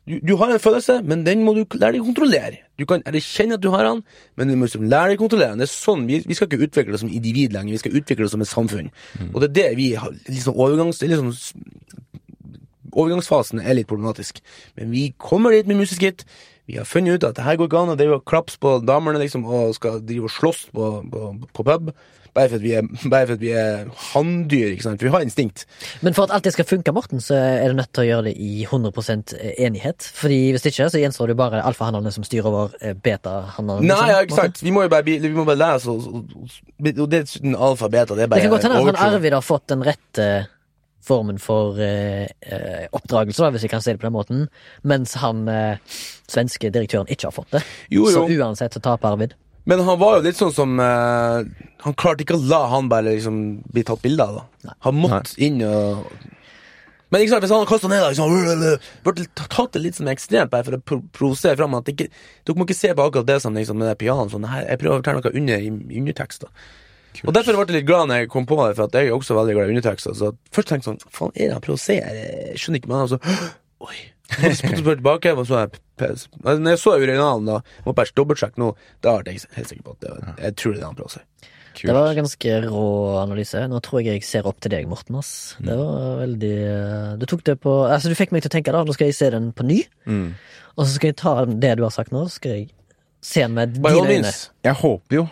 [0.09, 2.63] du, du har en følelse, men den må du lære deg å kontrollere.
[2.81, 4.03] Du kan erkjenne at du har den,
[4.39, 5.63] men du må liksom lære deg å kontrollere den.
[5.63, 8.29] Det er sånn, Vi, vi skal ikke utvikle oss som individ lenger, vi skal utvikle
[8.29, 8.93] oss som et samfunn.
[9.33, 11.03] Og det er det vi har liksom overgangs...
[11.03, 11.33] er Liksom,
[12.99, 14.41] overgangsfasen er litt problematisk.
[14.79, 16.25] Men vi kommer dit med Musiskit.
[16.69, 19.45] Vi har funnet ut at det her går ikke an å klapse på damene liksom,
[19.45, 21.93] og skal drive og slåss på, på, på pub.
[22.37, 25.01] Bare for at vi er, bare for at vi er hanndyr, ikke sant?
[25.01, 25.65] For vi har instinkt.
[26.05, 28.27] Men for at alt det skal funke, Morten, så er du nødt til å gjøre
[28.29, 30.11] det i 100% enighet.
[30.19, 33.87] Fordi hvis ikke, så gjenstår det bare alfahannene som styrer over eh, beta-hannene.
[33.87, 34.63] Nei, liksom, ja, ikke sant.
[34.65, 36.23] Vi må jo bare, vi må bare lære oss og,
[36.79, 38.15] det er den alfabeta.
[38.15, 39.19] Det er bare Det kan godt hende at han.
[39.19, 40.29] Arvid har fått den rette
[41.09, 44.47] formen for eh, eh, oppdragelse, da, hvis vi kan si det på den måten,
[44.89, 45.99] mens han eh,
[46.29, 47.65] svenske direktøren ikke har fått det.
[47.95, 48.15] Jo, jo.
[48.15, 49.37] Så uansett så taper Arvid.
[49.69, 51.45] Men han var jo litt sånn som uh,
[51.85, 53.37] Han klarte ikke å la han bare liksom
[53.69, 54.39] bli tatt bilde av.
[54.65, 56.07] da Han måtte inn og
[57.13, 58.33] Men ikke sant, hvis han hadde kasta ned da, liksom,
[59.05, 62.09] burde tatt det litt som ekstremt bare for å pro- provosere fram at ikke,
[62.45, 64.33] Dere må ikke se på akkurat det som liksom, med det pianoet.
[64.35, 65.71] Sånn, jeg prøver å fortelle noe under, i,
[66.03, 66.53] undertekster.
[67.25, 69.17] Og Derfor ble jeg litt glad når jeg kom på det, for at jeg er
[69.17, 70.13] også veldig glad i undertekster.
[70.21, 71.97] Så først tenkte jeg sånn Faen, er det han prøver å si?
[71.97, 73.19] Jeg skjønner ikke, men han så
[73.89, 73.97] Oi.
[74.29, 78.13] Så spurte jeg tilbake, og så jeg Når jeg så originalen, da må jeg bare
[78.21, 78.69] dobbeltsjekke nå,
[79.03, 81.23] da ble jeg helt sikker på at det, var- jeg tror det er han prøver
[81.79, 81.87] Kult.
[81.87, 82.85] Det var en ganske rå
[83.23, 83.61] analyse.
[83.71, 85.15] Nå tror jeg jeg ser opp til deg, Morten.
[85.21, 85.55] ass.
[85.63, 88.73] Det var veldig eh, Du tok det på Altså, du fikk meg til å tenke,
[88.75, 88.81] da.
[88.83, 89.77] Nå skal jeg se den på ny.
[90.09, 90.33] Mm.
[90.75, 92.69] Og så skal jeg ta det du har sagt nå, så skal jeg
[93.23, 94.09] se den med By dine øyne.
[94.25, 94.41] means.
[94.67, 95.29] Jeg håper jo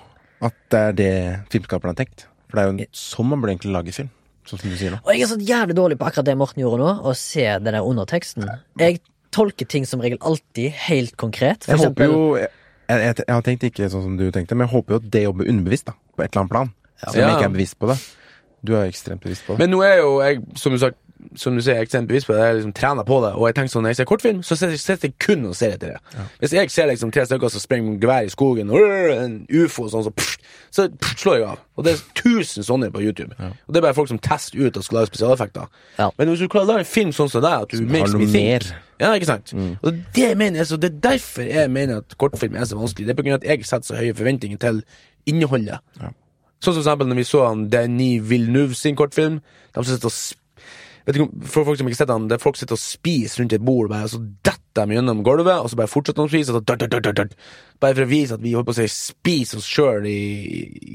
[0.46, 1.10] at det er det
[1.50, 2.26] filmskaperen har tenkt.
[2.46, 4.10] For det er jo sånn man burde egentlig lage film.
[4.46, 5.00] Sånn som du sier nå.
[5.02, 7.66] Og jeg er så jævlig dårlig på akkurat det Morten gjorde nå, å se den
[7.74, 8.46] der underteksten.
[8.78, 9.00] Jeg
[9.34, 11.66] tolker ting som regel alltid helt konkret.
[11.66, 12.50] For Jeg håper jo jeg,
[12.86, 15.24] jeg, jeg har tenkt ikke sånn som du tenkte, men jeg håper jo at det
[15.24, 15.96] jobber underbevisst, da.
[16.14, 16.70] På et eller annet plan.
[17.02, 17.96] Selv om jeg ikke er bevisst på det.
[18.66, 19.64] Du er ekstremt bevisst på det.
[19.64, 20.98] Men nå er jo jeg, som du, sagt,
[21.36, 22.44] som du sier, eksempelvis på det.
[22.44, 23.32] Jeg liksom trener på det.
[23.38, 25.94] Og jeg tenker sånn, når jeg ser kortfilm, så sitter jeg kun og ser etter
[25.94, 26.24] det.
[26.42, 29.86] Hvis jeg ser liksom tre stykker som springer med gevær i skogen, og en ufo
[29.86, 30.36] og sånn, så, pff,
[30.74, 31.62] så pff, slår jeg av.
[31.76, 33.36] Og det er tusen sånne på YouTube.
[33.40, 35.72] Og det er bare folk som tester ut og skal lage spesialeffekter.
[35.98, 36.10] Ja.
[36.18, 38.28] Men hvis du klarer å lage en film sånn som deg, at du makes me
[38.30, 38.70] think.
[39.00, 39.52] Ja, ikke sant?
[39.84, 43.04] Og det mener jeg så Det er derfor jeg mener at kortfilm er så vanskelig.
[43.08, 44.80] Det er på grunn av at jeg setter så høye forventninger til
[45.28, 45.84] innholdet.
[46.64, 49.42] Sånn som for eksempel når vi så han Denis Villeneuve sin kortfilm.
[49.74, 50.16] De som sitter og
[51.06, 53.42] Vet ikke For folk som ikke har sett han, det er folk sitter og spiser
[53.42, 56.26] rundt et bord, bare, og så detter de gjennom gulvet, og så bare fortsetter de
[56.26, 57.28] å spise.
[57.82, 60.18] Bare for å vise at vi holdt på å si spiser oss sjøl i,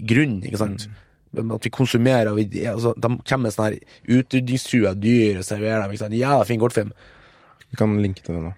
[0.01, 0.89] i grunnen, ikke sant?
[1.31, 5.85] At vi konsumerer, og vi, altså, de kommer med sånne her utrydningstrua dyr og serverer
[5.85, 5.95] dem.
[5.95, 6.17] ikke sant?
[6.19, 6.91] Jævla fin kortfilm.
[7.71, 8.51] Vi kan linke til det nå.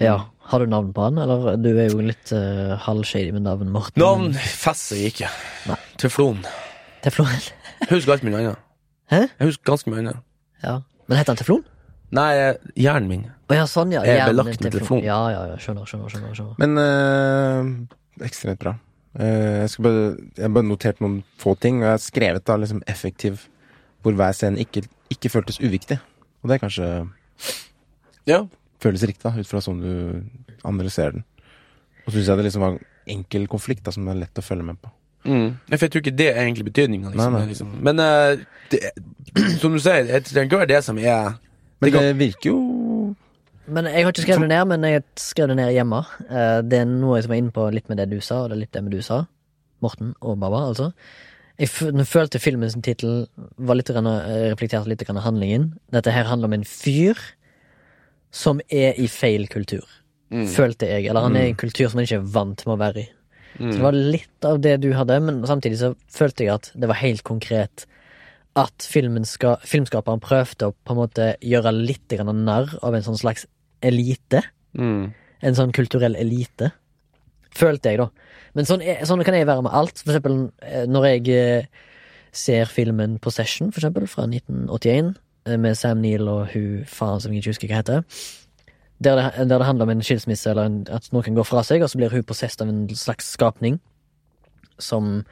[0.00, 0.18] Ja.
[0.50, 1.56] Har du navn på han, eller?
[1.62, 4.02] Du er jo litt uh, halvshady med navn, Morten.
[4.02, 5.28] Navn fesser jeg ikke.
[6.00, 6.40] Teflon.
[7.04, 7.30] Teflon.
[7.84, 8.64] Jeg husker alt mye annet.
[9.12, 9.20] Hæ?
[9.28, 10.24] Jeg husker ganske mye annet.
[10.64, 10.80] Ja.
[11.10, 11.64] Men heter han Teflon?
[12.14, 12.30] Nei,
[12.78, 13.24] hjernen min.
[13.50, 14.00] Å ja, sånn, ja.
[14.02, 15.02] Er Hjernen belagt med teflon.
[15.06, 15.58] Ja, ja, ja.
[15.62, 16.10] Skjønner, skjønner.
[16.10, 16.56] skjønner, skjønner.
[16.58, 18.72] Men øh, ekstremt bra.
[19.14, 20.02] Eh, jeg, skal bare,
[20.38, 23.44] jeg har bare notert noen få ting, og jeg har skrevet da liksom effektiv
[24.02, 24.82] hvor hver scene ikke,
[25.12, 26.00] ikke føltes uviktig.
[26.42, 26.90] Og det er kanskje
[28.30, 28.40] Ja.
[28.82, 29.92] føles riktig, da, ut fra sånn du
[30.66, 31.24] analyserer den.
[32.06, 32.84] Og så syns jeg det liksom var en
[33.18, 34.90] enkel konflikt da, som er lett å følge med på.
[35.24, 35.48] Mm.
[35.68, 37.10] For jeg tror ikke det er egentlig betydninga.
[37.12, 37.34] Liksom.
[37.48, 37.72] Liksom.
[37.84, 38.36] Men uh,
[38.72, 38.80] det,
[39.60, 41.34] som du sier, det trenger ikke være det som er
[41.80, 42.60] Men Det kan- det virker jo
[43.70, 46.00] Men Jeg har ikke skrevet det ned, men jeg skrev det ned hjemme.
[46.30, 48.56] Uh, Det er noe som er inne på litt med det du sa, og det
[48.56, 49.26] er litt det med du sa.
[49.80, 50.90] Morten og Baba, altså.
[51.60, 51.68] Jeg
[52.08, 55.74] følte filmens tittel eh, reflekterte litt grann av handlingen.
[55.92, 57.18] Dette her handler om en fyr
[58.32, 59.84] som er i feil kultur.
[60.30, 61.06] Følte jeg.
[61.10, 63.08] Eller han er i en kultur som han ikke er vant med å være i.
[63.60, 66.88] Så det var litt av det du hadde, men samtidig så følte jeg at det
[66.88, 67.84] var helt konkret
[68.58, 73.46] at ska, filmskaperen prøvde å på en måte gjøre litt narr av en sånn slags
[73.82, 74.42] elite.
[74.74, 75.12] mm.
[75.40, 76.70] En sånn kulturell elite.
[77.56, 78.10] Følte jeg, da.
[78.52, 80.02] Men sånn, sånn kan jeg være med alt.
[80.02, 81.86] For eksempel eh, når jeg eh,
[82.32, 85.14] ser filmen Possession, for eksempel, fra 1981,
[85.46, 88.20] eh, med Sam Neill og hun faen som jeg ikke husker hva heter.
[89.00, 91.82] Der det, der det handler om en skilsmisse, eller en, at noen går fra seg,
[91.82, 93.78] og så blir hun possessed av en slags skapning
[94.80, 95.22] som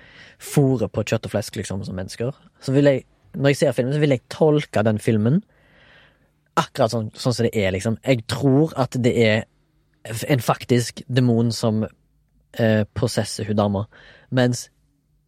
[0.41, 2.33] fôrer på kjøtt og flesk, liksom, som mennesker.
[2.64, 3.05] Så vil jeg,
[3.35, 5.43] når jeg ser filmen, så vil jeg tolke den filmen
[6.59, 7.99] akkurat sånn, sånn som det er, liksom.
[8.05, 9.45] Jeg tror at det er
[10.29, 13.85] en faktisk demon som eh, possesser hun dama,
[14.35, 14.69] mens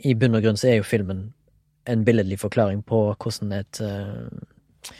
[0.00, 1.28] i bunn og grunn så er jo filmen
[1.90, 4.92] en billedlig forklaring på hvordan et eh,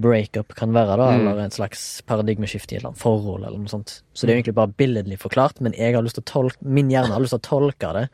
[0.00, 1.28] breakup kan være, da, Mm.
[1.28, 4.02] eller en slags paradigmeskifte i et eller annet forhold, eller noe sånt.
[4.18, 6.88] Så det er egentlig bare billedlig forklart, men jeg har lyst til å tolke, min
[6.90, 8.08] hjerne har lyst til å tolke det.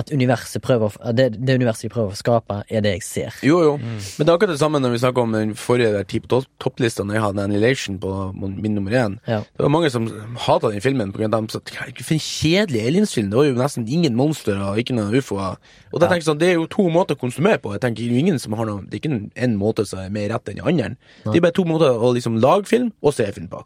[0.00, 3.36] At universet prøver, det, det universet de prøver å skape, er det jeg ser.
[3.44, 3.74] Jo, jo.
[3.82, 6.38] Men det er akkurat det samme når vi snakker om den forrige der ti på
[6.62, 9.18] topplista, når jeg hadde Annihilation på min nummer én.
[9.28, 9.42] Ja.
[9.44, 10.08] Det var mange som
[10.46, 11.28] hata den filmen pga.
[11.28, 13.28] at de sa "Hva- for en kjedelig aliensfilm.
[13.28, 15.58] Det var jo nesten ingen monstre og ikke noen ufoer.
[15.92, 17.72] Og da tenker jeg sånn, Det er jo to måter å konsumere på.
[17.76, 20.08] Jeg tenker er jo ingen som har noe Det er ikke en måte som er
[20.08, 20.96] mer rett enn den andre.
[21.24, 23.62] Det er bare to måter å liksom lage film og se film på.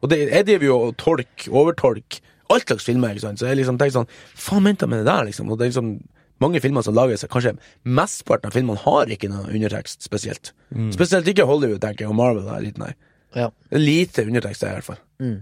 [0.00, 3.40] Og det, jeg driver jo og tolker, overtolker all slags filmer, ikke sant.
[3.40, 5.50] Så jeg liksom tenker sånn Faen mente jeg med det der, liksom?
[5.52, 5.92] Og det er liksom
[6.40, 7.52] mange filmer som lages, kanskje
[7.84, 10.54] mesteparten av filmene har ikke noe undertekst spesielt.
[10.94, 12.94] Spesielt ikke Hollywood, tenker jeg, og Marvel er litt nei.
[13.36, 13.50] Ja.
[13.76, 14.98] Lite undertekst i hvert fall.
[15.20, 15.36] Mm.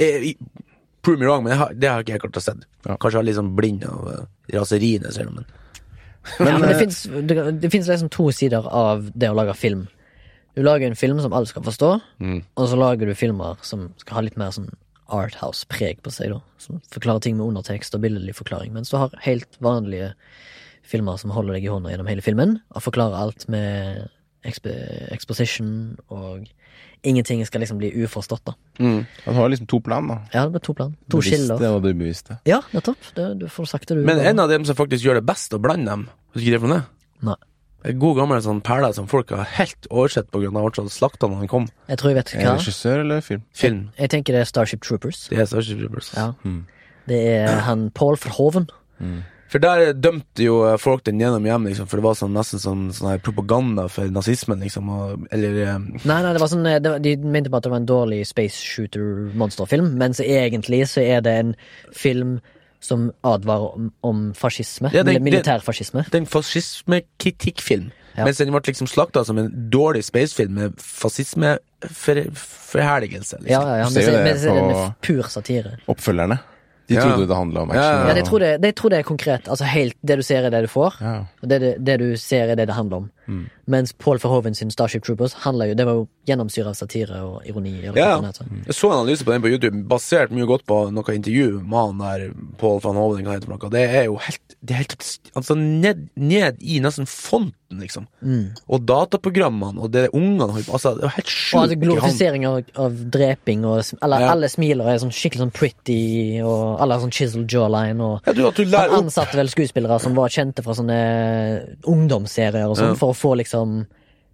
[0.00, 0.66] Jeg, jeg,
[1.06, 2.56] prove me wrong, men har, det har ikke jeg klart å se.
[2.82, 2.96] Ja.
[2.96, 5.48] Kanskje jeg er litt sånn blind av uh, raseri når jeg ser det, men
[6.36, 9.54] ja, men det eh, fins det, det finnes liksom to sider av det å lage
[9.56, 9.86] film.
[10.56, 12.42] Du lager en film som alle skal forstå, Mm.
[12.56, 14.70] og så lager du filmer som skal ha litt mer sånn
[15.10, 16.40] Arthouse-preg på seg, da.
[16.58, 18.72] Som forklarer ting med undertekst og billedlig forklaring.
[18.72, 20.12] Mens du har helt vanlige
[20.86, 24.08] filmer som holder deg i hånda gjennom hele filmen, og forklarer alt med
[24.46, 24.66] exp
[25.12, 26.46] exposition, og
[27.04, 28.54] ingenting skal liksom bli uforstått, da.
[28.78, 29.00] mm.
[29.26, 30.18] Du har liksom to plan, da.
[30.34, 30.94] Ja, det blir to plan.
[31.10, 31.74] To Bevisste skiller.
[31.76, 32.38] og det ubevisste.
[32.48, 33.10] Ja, nettopp.
[33.16, 34.04] Det, du får sagt det, du.
[34.06, 36.56] Men en av dem som faktisk gjør det best å blande dem, vet du ikke
[36.58, 36.82] det for det?
[37.22, 37.36] Nei.
[37.84, 41.46] En god gammel sånn perle som folk har helt oversett av at de slakta når
[41.46, 41.68] den kom.
[41.88, 42.44] Jeg tror jeg vet Er hva.
[42.44, 43.42] det regissør eller film?
[43.56, 43.82] Film.
[43.96, 45.28] Jeg tenker det er Starship Troopers.
[45.32, 46.12] Det er Starship Troopers.
[46.16, 46.32] Ja.
[46.44, 46.66] Mm.
[47.08, 48.68] Det er han Paul Verhoeven.
[49.50, 52.84] For der dømte jo folk den gjennom hjem, liksom, for det var sånn, nesten sånn,
[52.94, 56.78] sånn her propaganda for nazismen, liksom, og, eller eh, Nei, nei, det var sånn eh,
[56.78, 61.02] det var, De mente på at det var en dårlig space shooter-monsterfilm, mens egentlig så
[61.02, 61.52] er det en
[61.96, 62.36] film
[62.80, 64.90] som advarer om, om fascisme.
[64.94, 66.04] Ja, den, Militærfascisme.
[66.08, 67.90] Det er en fascismekritikkfilm.
[68.16, 68.24] Ja.
[68.26, 73.36] Mens den ble liksom slakta som en dårlig spacefilm med fascismeforherligelse.
[73.40, 73.52] Liksom.
[73.52, 73.84] Ja, ja, ja.
[73.84, 73.92] Men
[74.38, 75.76] ser men på- pur satire.
[75.86, 76.38] Oppfølgerne.
[76.88, 77.00] De Ja.
[77.02, 77.84] trodde det handla om action.
[77.84, 79.48] ja, Ja, de tror det, de tror det er konkret.
[79.48, 80.94] Altså helt Det du ser, er det du får.
[81.00, 81.18] Ja.
[81.42, 83.10] Og det, det, det du ser, er det det handler om.
[83.28, 83.44] Mm.
[83.70, 87.80] Mens Paul Verhoeven sin Starship Troopers jo Det var jo gjennomsyra av satire og ironi.
[87.94, 88.20] Ja.
[88.20, 88.32] det.
[88.66, 91.78] Jeg så en analyse på den på YouTube, basert mye godt på noe intervju med
[91.78, 93.24] han der Paul van Hoven.
[93.70, 94.96] Det er jo helt, det er helt
[95.36, 98.06] Altså ned, ned i nesten fonten, liksom.
[98.22, 98.50] Mm.
[98.68, 101.60] Og dataprogrammene og det ungene Altså, det er helt Og sjukt.
[101.62, 104.30] altså glorifisering av, av dreping, og eller, Ja.
[104.32, 108.00] alle smiler og er sånn skikkelig sånn pretty, og alle har sånn chisel jawline.
[108.00, 112.76] Og Ja, du, du han ansatte vel skuespillere som var kjente fra sånne ungdomsserier og
[112.76, 112.94] sånn, Ja.
[113.10, 113.86] For å få liksom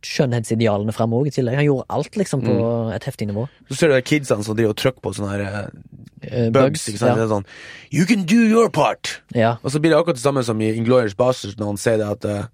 [0.07, 1.57] skjønnhetsidealene frem òg, i tillegg.
[1.59, 2.93] Han gjorde alt liksom på Mm.
[2.95, 3.49] et heftig nivå.
[3.70, 6.87] Så ser du de kidsene som driver og trykker på sånne her uh, bugs.
[6.89, 7.18] ikke sant?
[7.18, 7.27] Ja.
[7.27, 7.45] sånn
[7.91, 9.20] You can do your part!
[9.35, 9.57] ja.
[9.64, 12.07] Og så blir det akkurat det samme som i Inglorious Bastards, når han sier det
[12.07, 12.47] at uh,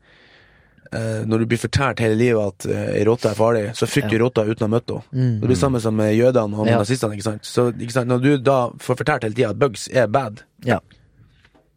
[0.93, 4.25] Uh, når du blir fortalt hele livet at uh, rotte er farlig, så frykter du
[4.27, 5.03] rotta uten å ha møtt henne.
[5.16, 5.39] Mm.
[5.41, 6.77] Det blir samme som med jødene og Ja.
[6.83, 7.14] nazistene.
[7.16, 7.41] ikke sant?
[7.49, 8.09] Så ikke sant?
[8.12, 10.81] Når du da får fortalt hele tida at bugs er bad ja.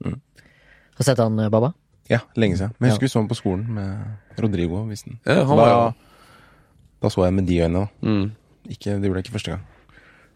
[0.04, 0.20] Mm.
[0.98, 1.72] Har sett han, Baba?
[2.10, 2.74] Ja, lenge siden.
[2.80, 2.94] Men jeg Ja.
[2.94, 3.98] husker vi så den på skolen med
[4.42, 4.84] Rodrigo.
[4.86, 5.20] Visste den.
[5.26, 5.94] Ja, han da, var jo-
[7.02, 7.80] da så jeg med de øynene.
[7.80, 8.08] da.
[8.08, 8.32] mm.
[8.70, 9.62] Ikke, det gjorde jeg ikke første gang.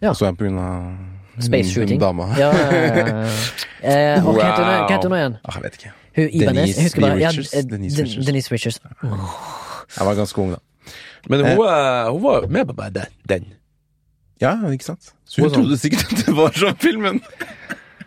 [0.01, 0.07] Ja.
[0.07, 0.81] Da så jeg på grunn av
[1.35, 2.01] hun- Space shooting?
[2.01, 2.23] hun dama.
[2.37, 3.27] Ja, ja, ja, ja.
[3.83, 5.37] Eh, og hva heter hun- hva heter hun igjen?
[5.45, 5.91] Ah, jeg vet ikke.
[6.15, 6.55] Hun Ibanez?
[6.55, 7.53] Denise Jeg husker bare Lee ja, Richards.
[7.53, 8.25] eh, Denise Den- Richards.
[8.25, 8.79] Denise Richards.
[9.97, 10.57] Jeg var ganske ung, da.
[11.29, 13.05] Men hun, eh, hun var med på bare den.
[13.29, 13.45] den.
[14.41, 15.13] Ja, ikke sant?
[15.25, 17.21] Så Hun hun sånn- trodde sikkert at det var sånn filmen.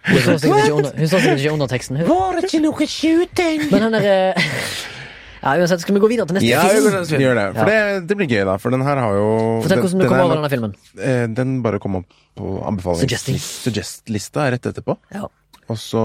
[0.03, 1.97] Hun så sikkert ikke under, hun så sikkert ikke underteksten.
[2.01, 2.09] Hun.
[2.09, 3.69] Var det ikke noe shooting?
[3.71, 4.17] Men den derre
[5.43, 7.05] Ja, uansett, skal vi gå videre til neste Ja, vi film?
[7.09, 7.21] film.
[7.25, 7.45] Gjør det.
[7.57, 8.53] For det, det blir gøy, da.
[8.63, 9.25] For den her har jo
[9.65, 10.75] Fortell hvordan du kom er over denne filmen.
[11.03, 13.41] eh, Den bare kom opp på Suggesting.
[13.43, 14.95] Suggest-lista rett etterpå.
[15.15, 15.27] Ja.
[15.67, 16.03] Og så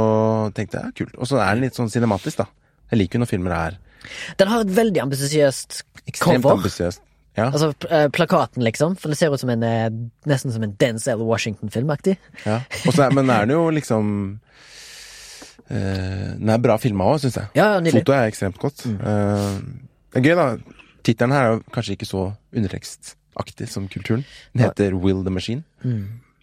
[0.58, 1.14] tenkte jeg ja, kult.
[1.22, 2.48] Og så er den litt sånn cinematisk, da.
[2.90, 3.78] Jeg liker jo når filmer er
[4.42, 6.58] Den har et veldig ambisiøst ekstremt cover.
[6.58, 7.02] ambisiøst.
[7.38, 8.96] Ja, Altså eh, plakaten, liksom.
[8.98, 9.92] For det ser ut som en eh,
[10.30, 12.18] nesten som en Denzel Washington-filmaktig.
[12.48, 12.62] ja.
[12.66, 14.08] Er, men er den jo liksom
[15.70, 17.52] uh, Den er bra filma òg, syns jeg.
[17.60, 17.94] Ja, ja.
[17.94, 18.88] Fotoet er ekstremt godt.
[18.90, 19.60] Eh,
[20.16, 20.48] det er gøy, da.
[21.06, 22.24] Tittelen her er jo kanskje ikke så
[22.56, 24.26] undertekstaktig som kulturen.
[24.56, 25.64] Den heter heter Will the Machine.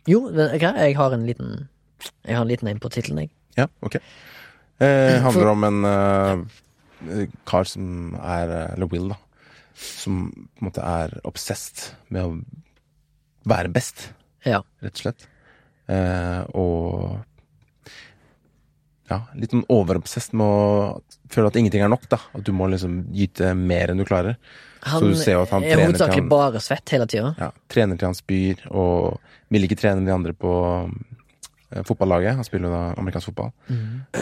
[0.09, 1.67] Jo, vet jeg har en liten
[2.23, 3.35] Jeg har en liten en på tittelen, jeg.
[3.59, 3.99] Ja, ok.
[4.83, 9.19] Uh, handler om en eh, kar som er Eller Will, da.
[9.75, 12.41] Som på en måte er obsessed med å
[13.51, 14.13] være best,
[14.47, 14.63] Ja.
[14.83, 15.27] rett og slett.
[15.89, 17.25] Eh, og
[19.11, 21.03] ja, litt sånn overobsessed med å
[21.33, 22.19] føle at ingenting er nok, da.
[22.35, 24.37] At du må liksom gyte mer enn du klarer.
[24.85, 27.35] Han Så du ser jo at han er trener til han- bare svett hele tida.
[27.39, 29.19] Ja, trener til han spyr, og
[29.51, 30.53] vil ikke trene de andre på
[31.73, 32.35] eh, fotballaget.
[32.37, 33.53] Han spiller jo da amerikansk fotball.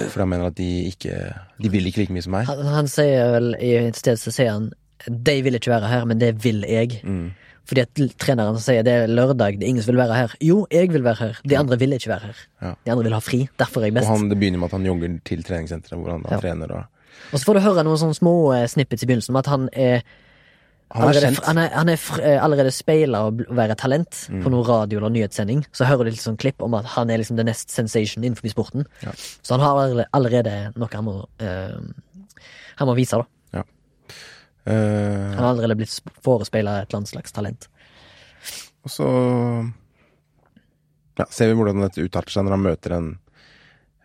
[0.08, 2.46] For han mener at de ikke De vil ikke like mye som meg.
[2.46, 4.72] Han, han sier vel i et sted så sier han
[5.08, 7.00] De vil ikke være her, men det vil jeg.
[7.04, 7.32] Mm.
[7.64, 10.32] Fordi at treneren sier det er lørdag, det er ingen som vil være her.
[10.42, 11.36] Jo, jeg vil være her.
[11.46, 12.40] De andre vil ikke være her.
[12.62, 12.72] Ja.
[12.86, 13.48] De andre vil ha fri.
[13.58, 16.22] Derfor er jeg Og han, det begynner med at han jogger til treningssenteret, hvor han
[16.26, 16.40] da Ja.
[16.42, 16.84] trener og
[17.32, 19.68] Og så får du høre noen sånne små eh, snippets i begynnelsen om at han
[19.72, 20.02] er
[20.92, 24.42] Han er allerede, han er, han er eh, allerede speila å være talent Mm.
[24.44, 25.64] på noe radio eller nyhetssending.
[25.72, 28.50] Så hører du litt sånn klipp om at han er liksom the next sensation innenfor
[28.50, 28.84] sporten.
[29.02, 29.12] Ja.
[29.42, 31.78] Så han har allerede, noe han må, eh,
[32.76, 33.24] han må vise, da.
[34.64, 37.68] Eh, Han har allerede blitt sp- forespeila et eller annet slags talent.
[38.84, 39.06] og så
[41.18, 43.08] ja, ser vi hvordan dette utarter seg når han møter en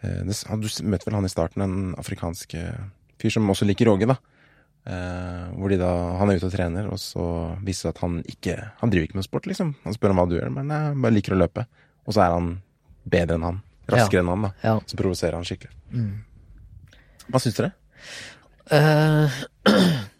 [0.03, 2.82] eh, Du møter vel han i starten, en afrikansk eh,
[3.22, 4.18] fyr som også liker Åge, da.
[4.88, 7.24] Hvor de da, Han er ute og trener, og så
[7.66, 9.74] viser det at han ikke Han driver ikke med sport, liksom.
[9.84, 11.66] Han spør om hva du gjør, men jeg bare liker å løpe.
[12.08, 12.47] Og så er han
[13.03, 13.58] bedre enn han.
[13.91, 14.51] Raskere enn han, da.
[14.64, 14.78] Ja.
[14.88, 15.76] Så provoserer han skikkelig.
[17.28, 17.74] Hva syns dere?
[18.72, 19.41] Eh,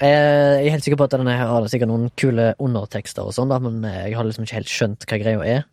[0.00, 3.48] jeg er helt sikker på at denne her har sikkert noen kule undertekster og sånn,
[3.48, 5.64] da, men eh, jeg har liksom ikke helt skjønt hva greia er.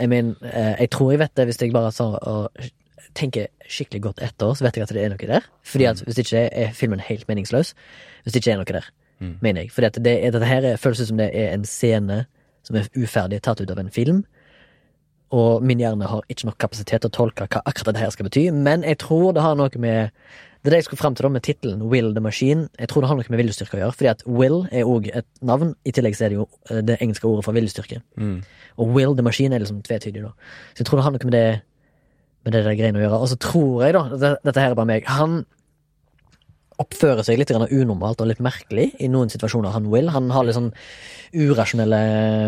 [0.00, 1.92] Jeg mener, eh, jeg tror jeg vet det hvis jeg bare
[2.26, 2.70] og
[3.14, 5.46] tenker skikkelig godt etter, så vet jeg at det er noe der.
[5.66, 7.74] Fordi at hvis ikke er filmen helt meningsløs.
[8.24, 8.90] Hvis det ikke er noe der,
[9.20, 9.34] Mm.
[9.42, 9.70] mener jeg.
[9.84, 12.24] At det, dette her er- føles ut som det er en scene
[12.64, 14.24] som er uferdig tatt ut av en film.
[15.36, 18.26] Og min hjerne har ikke nok kapasitet til å tolke hva akkurat dette her skal
[18.26, 20.10] bety, men jeg tror det har noe med
[20.60, 22.66] Det er det jeg skulle frem til da med tittelen Will the Machine.
[22.76, 25.28] Jeg tror det har noe med viljestyrke å gjøre, fordi at Will er òg et
[25.40, 25.70] navn.
[25.88, 28.02] I tillegg så er det jo eh, det engelske ordet for viljestyrke.
[28.20, 28.42] Mm.
[28.76, 30.34] Og Will the Machine er liksom tvetydig, da.
[30.74, 31.46] Så jeg tror det har noe med det
[32.44, 33.22] med det der greiene å gjøre.
[33.24, 35.42] Og så tror jeg, da, det, dette her er bare meg, han
[36.80, 40.08] oppfører seg litt unormalt og litt merkelig i noen situasjoner, han Will.
[40.14, 40.72] Han har litt sånn
[41.36, 42.00] urasjonelle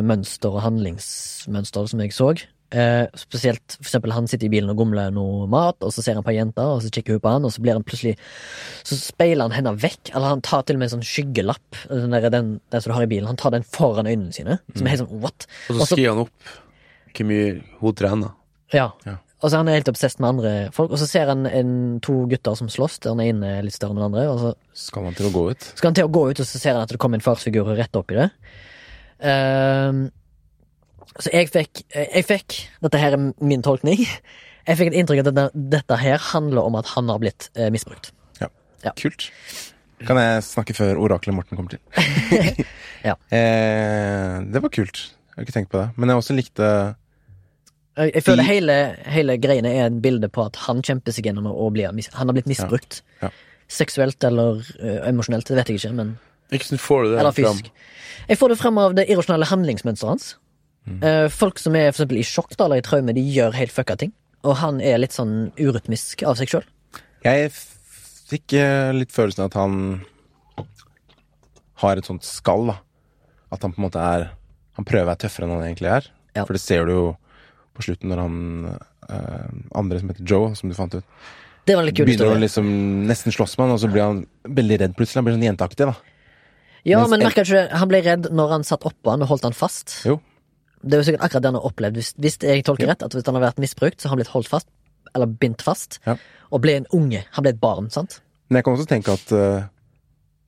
[0.09, 2.33] mønster og handlingsmønster, som jeg så.
[2.73, 6.17] Eh, spesielt for eksempel han sitter i bilen og gomler noe mat, og så ser
[6.17, 8.15] han på ei jente, og så kikker hun på han, og så blir han plutselig
[8.89, 12.15] Så speiler han henne vekk, eller han tar til og med en sånn skyggelapp, den,
[12.17, 14.87] der, den, den som du har i bilen, han tar den foran øynene sine, som
[14.87, 15.47] er helt sånn what?
[15.69, 16.55] Og så skriver han opp
[17.13, 17.53] hvor mye
[17.83, 18.33] hun trener.
[18.73, 18.89] Ja.
[19.05, 19.19] Ja.
[19.43, 22.23] Og så er han helt obsesst med andre folk, og så ser han en, to
[22.31, 24.53] gutter som slåss, der den ene er litt større enn den andre, og så
[24.87, 25.67] Skal han til å gå ut?
[25.75, 27.69] skal han til å gå ut, og så ser han at det kommer en farsfigur
[27.77, 28.29] rett opp i det.
[29.29, 30.05] Ehm,
[31.21, 34.01] så jeg fikk, jeg fikk Dette her er min tolkning.
[34.63, 37.49] Jeg fikk et inntrykk av at dette, dette her handler om at han har blitt
[37.59, 38.13] eh, misbrukt.
[38.39, 38.93] Ja.
[38.95, 39.25] Kult.
[40.07, 41.81] Kan jeg snakke før oraklet Morten kommer til?
[43.09, 43.17] Ja.
[43.35, 45.01] eh, det var kult.
[45.03, 45.89] Jeg har ikke tenkt på det.
[45.99, 46.69] Men jeg også likte
[47.99, 48.77] Jeg, jeg føler I- hele,
[49.17, 52.39] hele greiene er en bilde på at han kjemper seg gjennom og blir Han har
[52.39, 53.03] blitt misbrukt.
[53.23, 53.33] Ja.
[53.67, 56.15] Seksuelt eller ø, emosjonelt, det vet jeg ikke, men
[56.53, 57.73] Ikke sånn får du det Eller fysisk.
[58.29, 60.37] Jeg får det fram av det irrasjonelle handlingsmønsteret hans.
[60.89, 61.03] Mm.
[61.07, 63.97] Eh, folk som er for i sjokk da, eller i traume, de gjør helt fucka
[64.01, 64.15] ting.
[64.43, 66.65] Og han er litt sånn urytmisk av seg sjøl.
[67.23, 69.77] Jeg fikk eh, litt følelsen av at han
[71.83, 72.79] har et sånt skall, da.
[73.53, 74.31] At han på en måte er
[74.73, 76.07] Han prøver å være tøffere enn han egentlig er.
[76.33, 76.47] Ja.
[76.49, 77.09] For det ser du jo
[77.77, 78.37] på slutten når han
[78.73, 81.05] eh, andre som heter Joe, som du fant ut,
[81.69, 82.71] Det var litt kul begynner å liksom
[83.05, 85.21] nesten slåss med han, og så blir han veldig redd plutselig.
[85.21, 85.95] Han blir sånn jenteaktig, da.
[86.89, 89.45] Ja, mens men merka ikke Han ble redd når han satt oppå han og holdt
[89.47, 89.99] han fast.
[90.09, 90.17] Jo.
[90.83, 91.95] Det er jo sikkert akkurat det han har opplevd.
[92.01, 92.93] Hvis, hvis jeg tolker Ja.
[92.95, 94.67] rett, at hvis han har vært misbrukt, så har han blitt holdt fast,
[95.15, 96.17] eller bindt fast, Ja.
[96.51, 97.25] og ble en unge.
[97.33, 98.21] Han ble et barn, sant?
[98.51, 99.63] Men jeg kan også tenke at uh,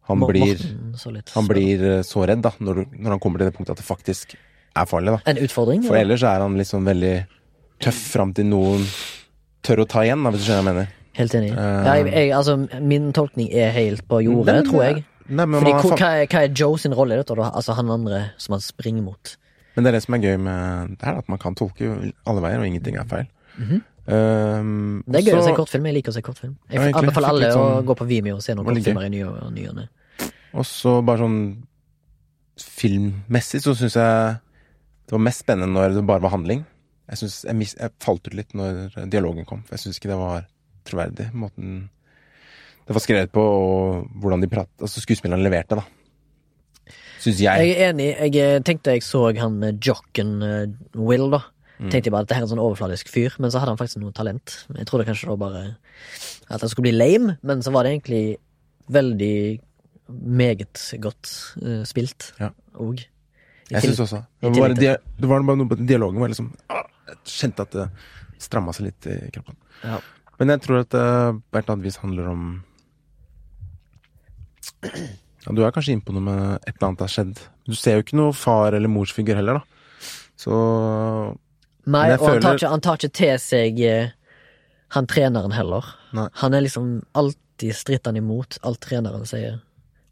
[0.08, 0.56] han Mor- blir
[0.96, 1.54] så litt Han spør.
[1.54, 4.34] blir eh, så redd, da, når, når han kommer til det punktet at det faktisk
[4.76, 5.20] er farlig, da.
[5.30, 5.84] En utfordring?
[5.86, 6.04] For eller?
[6.16, 7.14] ellers er han liksom veldig
[7.80, 8.84] tøff fram til noen
[9.64, 10.92] tør å ta igjen, da, hvis du skjønner hva jeg mener.
[11.14, 11.50] Helt enig.
[11.54, 15.04] Uh, ja, jeg, jeg, altså, min tolkning er helt på jordet, tror jeg.
[15.28, 17.32] Nei, men, Fordi hva, hva er Joe sin rolle i dette?
[17.38, 19.36] Altså han andre som han springer mot.
[19.74, 21.90] Men det er det som er gøy med det her, at man kan tolke
[22.26, 23.26] alle veier, og ingenting er feil.
[23.58, 23.82] Mhm.
[24.04, 25.86] Um, Det er gøy å se kortfilm.
[25.88, 26.56] Jeg liker å se kortfilm.
[26.68, 29.22] Jeg Ja, anbefaler alle sånn, å gå på Vimeo og se noen kortfilmer i ny
[29.24, 29.88] og ne.
[30.52, 31.38] Og så bare sånn
[32.60, 34.36] filmmessig så syns jeg
[35.04, 36.64] det var mest spennende når det bare var handling.
[37.10, 40.12] Jeg, synes, jeg, mis, jeg falt ut litt når dialogen kom, for jeg syns ikke
[40.12, 40.46] det var
[40.88, 41.26] troverdig.
[41.36, 41.74] Måten
[42.84, 45.84] det var skrevet på, og hvordan de pratet Altså skuespillerne leverte, da.
[47.24, 47.68] Syns jeg.
[47.70, 48.10] Jeg er enig.
[48.12, 50.64] Jeg eh, tenkte jeg så han jocken eh,
[51.00, 51.40] Will, da.
[51.78, 51.88] Mm.
[51.90, 53.80] Tenkte jeg bare at det her er en sånn overfladisk fyr, men så hadde han
[53.80, 54.58] faktisk noe talent.
[54.76, 55.62] Jeg trodde kanskje det var bare
[56.52, 58.24] at han skulle bli lame, men så var det egentlig
[58.94, 59.36] veldig
[60.12, 61.30] meget godt
[61.64, 62.50] uh, spilt Ja.
[62.76, 63.00] òg.
[63.72, 64.20] Jeg syns også.
[64.44, 67.86] Det var, det var bare noe på dialogen var liksom ah, Jeg kjente at det
[68.44, 69.56] stramma seg litt i kroppen.
[69.80, 70.02] Ja.
[70.38, 71.06] Men jeg tror at det
[71.48, 72.44] på et eller annet vis handler om
[75.44, 77.38] ja, Du er kanskje inne på noe med et eller annet har skjedd.
[77.68, 80.00] Du ser jo ikke noe far- eller morsfigur heller, da.
[80.40, 80.50] Så
[81.86, 82.40] Nei, og føler...
[82.40, 84.12] han tar, ikke, han tar ikke til seg eh,
[84.96, 85.84] han treneren heller.
[86.16, 86.28] Nei.
[86.40, 86.88] Han er liksom
[87.18, 89.60] alltid stritter han imot alt treneren sier.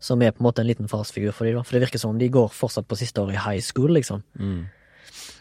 [0.03, 1.63] som er på en måte en liten farsfigur for dem, da.
[1.63, 4.23] For det virker som om de går fortsatt på siste året i high school, liksom.
[4.35, 4.65] Mm.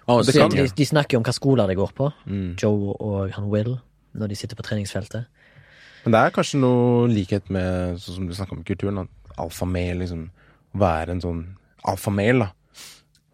[0.08, 2.52] Oh, kan de, de snakker jo om hva skoler de går på, Mm.
[2.62, 3.80] Joe og han Will,
[4.14, 5.26] når de sitter på treningsfeltet.
[6.06, 9.02] Men det er kanskje noe likhet med sånn som du snakker om kulturen.
[9.04, 9.10] At
[9.40, 10.30] alfamel liksom
[10.72, 11.40] Være en sånn
[11.84, 12.52] alfamel, da.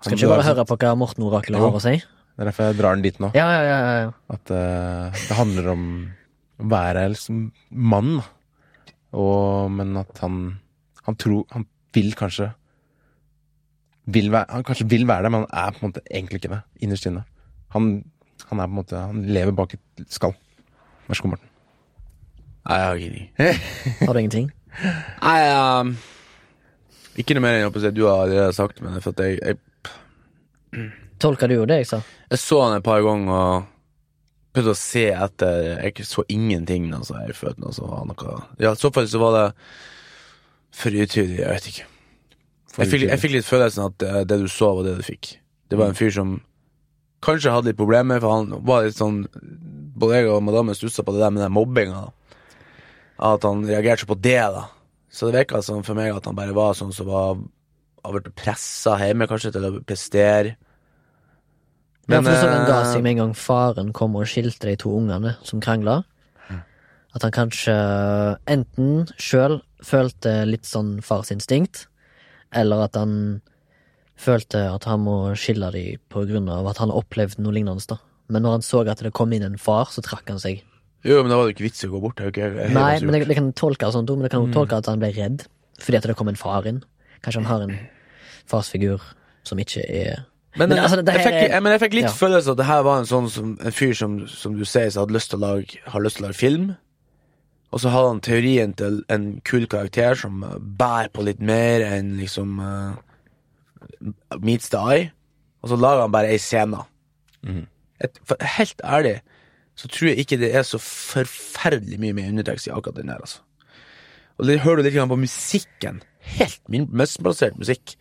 [0.01, 1.97] Skal ikke bare høre på hva Morten Orakel har å si?
[1.97, 3.29] Det er derfor jeg drar den dit nå.
[3.37, 3.77] Ja, ja, ja.
[3.77, 4.09] ja, ja.
[4.33, 5.85] At uh, det handler om
[6.57, 8.25] å være liksom mann, da.
[9.17, 10.57] Og, men at han
[11.07, 11.63] Han tror Han
[11.95, 12.49] vil kanskje
[14.11, 16.51] vil være, Han kanskje vil være det, men han er på en måte egentlig ikke
[16.53, 16.59] det.
[16.83, 17.23] Innerst inne.
[17.75, 17.89] Han,
[18.49, 20.35] han er på en måte Han lever bak et skall.
[21.07, 21.53] Vær så god, Morten.
[22.67, 23.27] Nei, jeg har ingenting.
[24.03, 24.51] Har du ingenting?
[24.83, 25.39] Nei,
[25.81, 25.95] um,
[27.17, 29.39] ikke noe mer enn jeg å si du har allerede sagt, men for at jeg,
[29.41, 32.03] jeg, Tolka du jo det jeg sa?
[32.29, 33.67] jeg så han et par ganger og
[34.53, 35.67] prøvde å se etter.
[35.85, 39.09] Jeg så ingenting da altså, jeg følte noe som var noe Ja, i så fall
[39.09, 39.45] så var det
[40.77, 41.87] for utydig, jeg vet ikke.
[42.77, 45.31] Jeg fikk, jeg fikk litt følelsen at eh, det du så, var det du fikk.
[45.71, 46.35] Det var en fyr som
[47.25, 49.23] kanskje hadde litt problemer, for han var litt sånn
[49.97, 52.03] Både jeg og madammen stussa på det der med den mobbinga.
[53.17, 54.67] At han reagerte så på det, da.
[55.09, 57.39] Så det virka sånn for meg at han bare var sånn som var
[58.05, 60.53] Har blitt pressa hjemme, kanskje, til å prestere.
[62.07, 64.29] Men, ja, for sånn så han ga eh, seg med en gang faren kom og
[64.31, 66.03] skilte de to ungene som krangla.
[67.17, 67.73] At han kanskje
[68.45, 71.87] enten sjøl følte litt sånn farsinstinkt,
[72.55, 73.13] eller at han
[74.17, 77.83] følte at han må skille dem på grunn av at han har opplevd noe lignende.
[77.89, 77.99] da.
[78.29, 80.63] Men når han så at det kom inn en far, så trakk han seg.
[81.07, 82.19] Jo, men da var det ikke vits i å gå bort.
[82.19, 84.79] Det er jo Nei, men det, det kan tolkes sånn, men det kan jo tolke
[84.81, 85.45] at han ble redd
[85.77, 86.81] fordi at det kom en far inn.
[87.21, 87.75] Kanskje han har en
[88.49, 89.03] farsfigur
[89.45, 90.25] som ikke er
[90.57, 92.15] Men, Men altså, det jeg, fikk, jeg, men jeg fikk litt ja.
[92.17, 94.89] følelse av at det her var en sånn som, en fyr som, som du sier,
[94.89, 96.71] hadde lyst til å lage, har lyst til å lage film.
[97.69, 100.41] Og så hadde han teorien til en kul karakter som
[100.79, 102.97] bærer på litt mer enn liksom uh,
[104.41, 105.11] meets the eye.
[105.61, 106.81] Og så lager han bare ei scene.
[108.01, 109.19] Et, for, helt ærlig
[109.77, 113.21] så tror jeg ikke det er så forferdelig mye med undertekst i akkurat den her,
[113.21, 113.43] altså.
[114.37, 115.99] Og det hører du litt på musikken.
[116.37, 117.95] Helt min- misplassert musikk.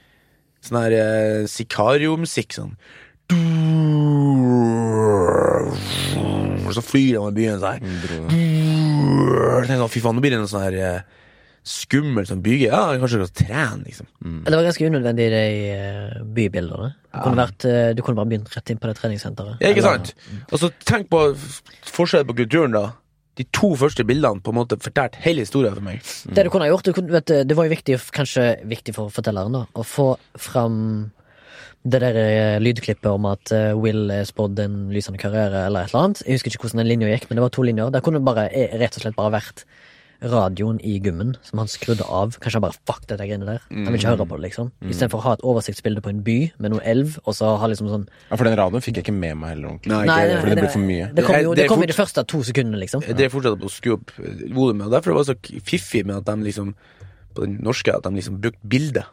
[0.65, 2.75] Sånn her eh, sikariomusikk, sånn.
[6.77, 7.85] Så flyr han i byen sånn her.
[9.63, 11.01] Så tenker sånn, Fy faen, nå blir det noe sånn her eh,
[11.67, 12.69] skummelt sånn bygge.
[12.71, 14.07] Ja, kanskje skal trene, liksom.
[14.47, 15.41] Det var ganske unødvendig, de
[15.75, 16.93] eh, bybildene.
[17.11, 19.59] Du kunne, vært, eh, du kunne bare begynt rett inn på det treningssenteret.
[19.65, 20.15] Ja, ikke Eller- sant?
[20.53, 21.25] Og så tenk på
[21.91, 22.85] forskjellen på kulturen, da.
[23.37, 26.01] De to første bildene på en måte fortalte hele historien for meg.
[26.33, 29.11] Det du kunne ha gjort, du kunne, vet, det var jo viktig, kanskje viktig for
[29.11, 31.11] fortelleren, da, å få fram
[31.87, 36.05] det der eh, lydklippet om at Will er spådd en lysende karriere, eller et eller
[36.05, 36.23] annet.
[36.25, 37.91] Jeg husker ikke hvordan den linja gikk, men det var to linjer.
[37.93, 38.49] Der kunne det bare,
[38.79, 39.67] rett og slett bare vært
[40.23, 42.37] radioen i gummen som han skrudde av.
[42.41, 43.61] Kanskje han bare fuck dette greiene der.
[43.71, 44.71] Han vil ikke høre på det, liksom.
[44.87, 47.91] Istedenfor å ha et oversiktsbilde på en by med noe elv, og så ha liksom
[47.93, 49.93] sånn Ja, For den radioen fikk jeg ikke med meg heller ordentlig.
[49.93, 51.15] Nei, Nei, ikke- fordi det ble for mye.
[51.15, 53.01] Det kom jo Det det kom i de første to sekundene, liksom.
[53.17, 56.25] Det fortsatte å skru opp eh, volumet, og derfor var det så fiffig med at
[56.25, 56.75] de liksom
[57.35, 59.05] på den norske at de liksom brukte bilde.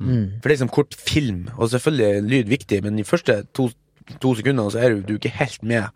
[0.00, 0.40] Mm.
[0.42, 3.68] For det er liksom kort film, og selvfølgelig er lyd viktig, men de første to,
[4.20, 5.88] to sekundene så er du, du ikke helt med.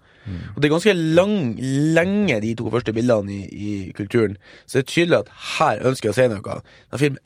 [0.55, 1.35] Og det er ganske lang,
[1.99, 4.37] lenge, de to første bildene i, i kulturen.
[4.67, 6.59] Så det er tydelig at her ønsker jeg å si noe.
[6.93, 7.21] De filmer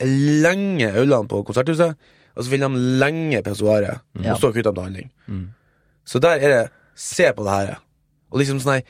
[0.47, 1.91] lenge øynene på konserthuset,
[2.33, 4.25] og så filmer de lenge pissoaret, mm.
[4.25, 5.09] og så kutter de til handling.
[6.05, 6.63] Så der er det
[6.95, 7.79] Se på det her.
[8.29, 8.83] Og liksom sånn her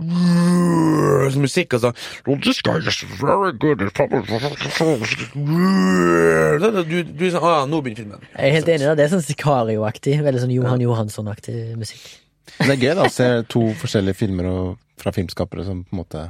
[0.00, 1.96] sånn musikk og sånn
[2.26, 3.84] "Oh, This guy is very good Du,
[7.04, 8.20] du er sånn Å ja, nå begynner filmen.
[8.32, 10.22] Jeg er helt enig, det er sånn sikarioaktig.
[10.24, 12.19] Veldig sånn Johan Johansson-aktig musikk.
[12.60, 15.96] Men det er gøy da å se to forskjellige filmer og, fra filmskapere som på
[15.96, 16.26] en måte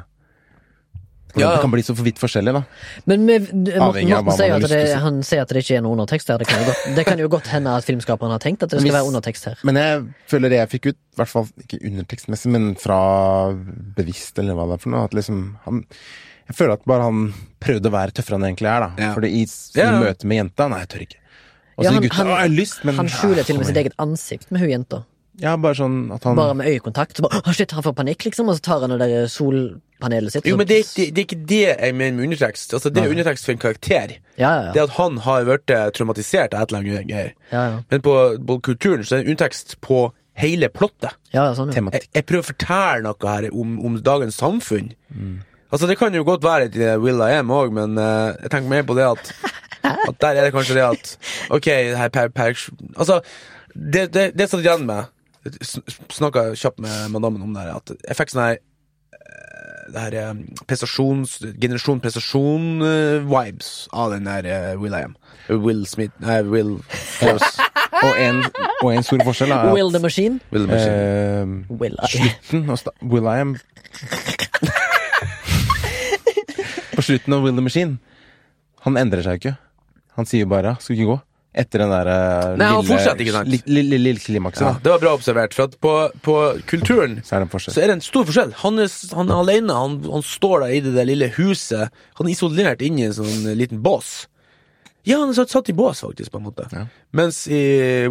[1.38, 1.52] Ja.
[1.54, 2.60] Det kan bli så for vidt forskjellig, da.
[3.06, 6.26] Men med, Morten, Morten sier at det, han sier at det ikke er noe undertekst
[6.32, 6.40] her.
[6.42, 8.80] Det kan, jo godt, det kan jo godt hende at filmskaperen har tenkt at det
[8.80, 9.60] skal Hvis- være undertekst her.
[9.62, 10.00] Men jeg
[10.32, 12.98] føler det jeg fikk ut, i hvert fall ikke undertekstmessig, men fra
[14.00, 15.84] bevisst, eller hva det er for noe, at liksom han
[16.50, 17.18] Jeg føler at bare han
[17.62, 18.90] prøvde å være tøffere enn han egentlig er, da.
[18.98, 19.12] Ja.
[19.14, 19.44] Fordi i,
[19.78, 20.00] Ja, i ja.
[20.02, 21.20] møte med jenta Nei, jeg tør ikke.
[21.78, 23.60] Og så Ja, han- gutta han- Å, jeg har lyst, men Han skjuler til og
[23.62, 25.04] med sitt eget ansikt med hun jenta.
[25.40, 27.16] Ja, bare sånn at han Bare med øyekontakt.
[27.16, 30.34] Så bare, «Å, shit, han får panikk, liksom, og så tar han det der solpanelet
[30.34, 30.48] sitt.
[30.48, 32.74] Jo, men det er, ikke, det er ikke det jeg mener med undertekst.
[32.76, 34.16] Altså, det er undertekst for en karakter.
[34.36, 37.36] Ja, ja, Det at han har vært eh, traumatisert av et eller annet greier.
[37.52, 37.78] ja, ja.
[37.90, 38.16] Men på,
[38.48, 40.08] på kulturen så er det undertekst på
[40.40, 41.16] hele plottet.
[41.34, 41.86] ja, ja sånn, ja.
[41.92, 44.92] Jeg, jeg prøver å fortelle noe her om, om dagens samfunn.
[45.70, 48.72] Altså Det kan jo godt være et Will I Am òg, men uh, jeg tenker
[48.72, 49.32] mer på det at
[49.80, 51.12] At der er det kanskje det at
[51.56, 52.52] Ok, det her per, per,
[52.96, 53.20] Altså,
[53.74, 55.08] det, det, det satt igjen med
[56.12, 58.66] Snakka kjapt med madammen om det her, at jeg fikk sånn her eh,
[59.90, 60.34] det her eh,
[60.68, 61.30] prestasjons...
[61.60, 65.14] Generasjon prestasjon-vibes av den der eh, Will I Am.
[65.48, 67.56] Will Smith Nei, Will Force.
[68.00, 68.38] Og en,
[68.80, 70.38] og en stor forskjell er Will the Machine.
[70.54, 70.94] Will Machine.
[70.94, 71.46] eh,
[71.82, 73.56] Will I slutten av Will I Am
[76.94, 77.98] På slutten av Will the Machine
[78.86, 79.54] Han endrer seg jo ikke.
[80.16, 81.20] Han sier bare 'skal ikke gå'?
[81.50, 83.48] Etter den der eh, Nei, han fortsetter ikke, sant?
[83.50, 84.82] li- li- li- lille klimakset, Ja, da.
[84.84, 86.34] det var bra observert, for at på, på
[86.70, 88.52] kulturen Så er det en så er det en stor forskjell.
[88.62, 91.90] Han er, han er alene, han, han står der i det der lille huset.
[92.20, 94.28] Han er isolert inni en sånn eh, liten bås.
[95.08, 96.68] Ja, han er satt, i bås, faktisk, på en måte.
[96.70, 96.84] Ja.
[97.18, 97.62] Mens i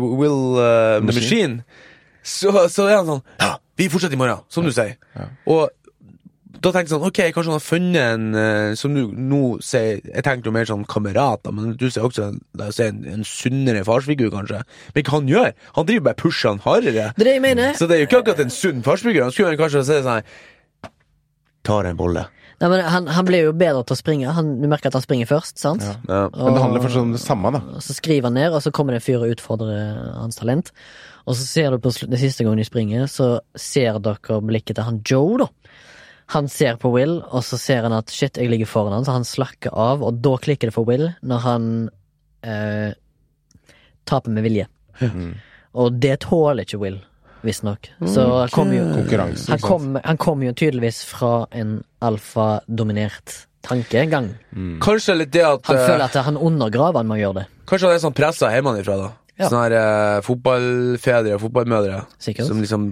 [0.02, 1.62] Will uh, The Machine,
[2.26, 4.98] så, så er han sånn Ja, vi fortsetter i morgen, som du sier.
[5.16, 5.30] Ja.
[5.48, 5.70] Og
[6.60, 10.02] da tenkte jeg sånn, ok, kanskje han har funnet en eh, Som du nå sier
[10.04, 14.32] Jeg tenkte jo mer sånn kamerat, men du ser også en, en, en sunnere farsfigur,
[14.34, 14.64] kanskje.
[14.96, 15.54] Men hva han gjør?
[15.78, 17.12] Han driver bare pusher han hardere.
[17.16, 17.78] Det er det jeg mener.
[17.80, 19.26] Så det er jo ikke akkurat en sunn farsfigur.
[19.28, 20.34] Han skulle kanskje si sånn
[21.68, 22.24] Tar en bolle.
[22.60, 24.32] Nei, men han, han blir jo bedre til å springe.
[24.36, 25.86] Han, du merker at han springer først, sant?
[25.86, 25.96] Ja.
[26.10, 26.24] Ja.
[26.34, 27.62] Men det handler fortsatt om det samme, da.
[27.78, 30.74] Og så skriver han ned, og så kommer det en fyr og utfordrer hans talent.
[31.24, 34.88] Og så ser du på den siste gangen de springer, så ser dere blikket til
[34.90, 35.48] han Joe, da.
[36.30, 39.16] Han ser på Will, og så ser han at shit, jeg ligger foran han, så
[39.18, 41.70] han slakker av, og da klikker det for Will når han
[42.46, 42.92] eh,
[44.10, 44.68] taper med vilje.
[45.02, 45.32] Mm.
[45.80, 47.00] Og det tåler ikke Will,
[47.46, 47.92] visstnok.
[48.06, 48.86] Så han kommer jo
[49.50, 54.34] han kom, han kom jo tydeligvis fra en alfadominert tankegang.
[54.82, 57.48] Kanskje litt det at Han eh, føler at han undergraver han med å gjøre det.
[57.70, 59.10] Kanskje han er sånn pressa hjemmefra, da.
[59.40, 59.48] Ja.
[59.48, 62.02] Sånne her eh, fotballfedre og fotballmødre.
[62.20, 62.50] Sikkert.
[62.50, 62.88] Som liksom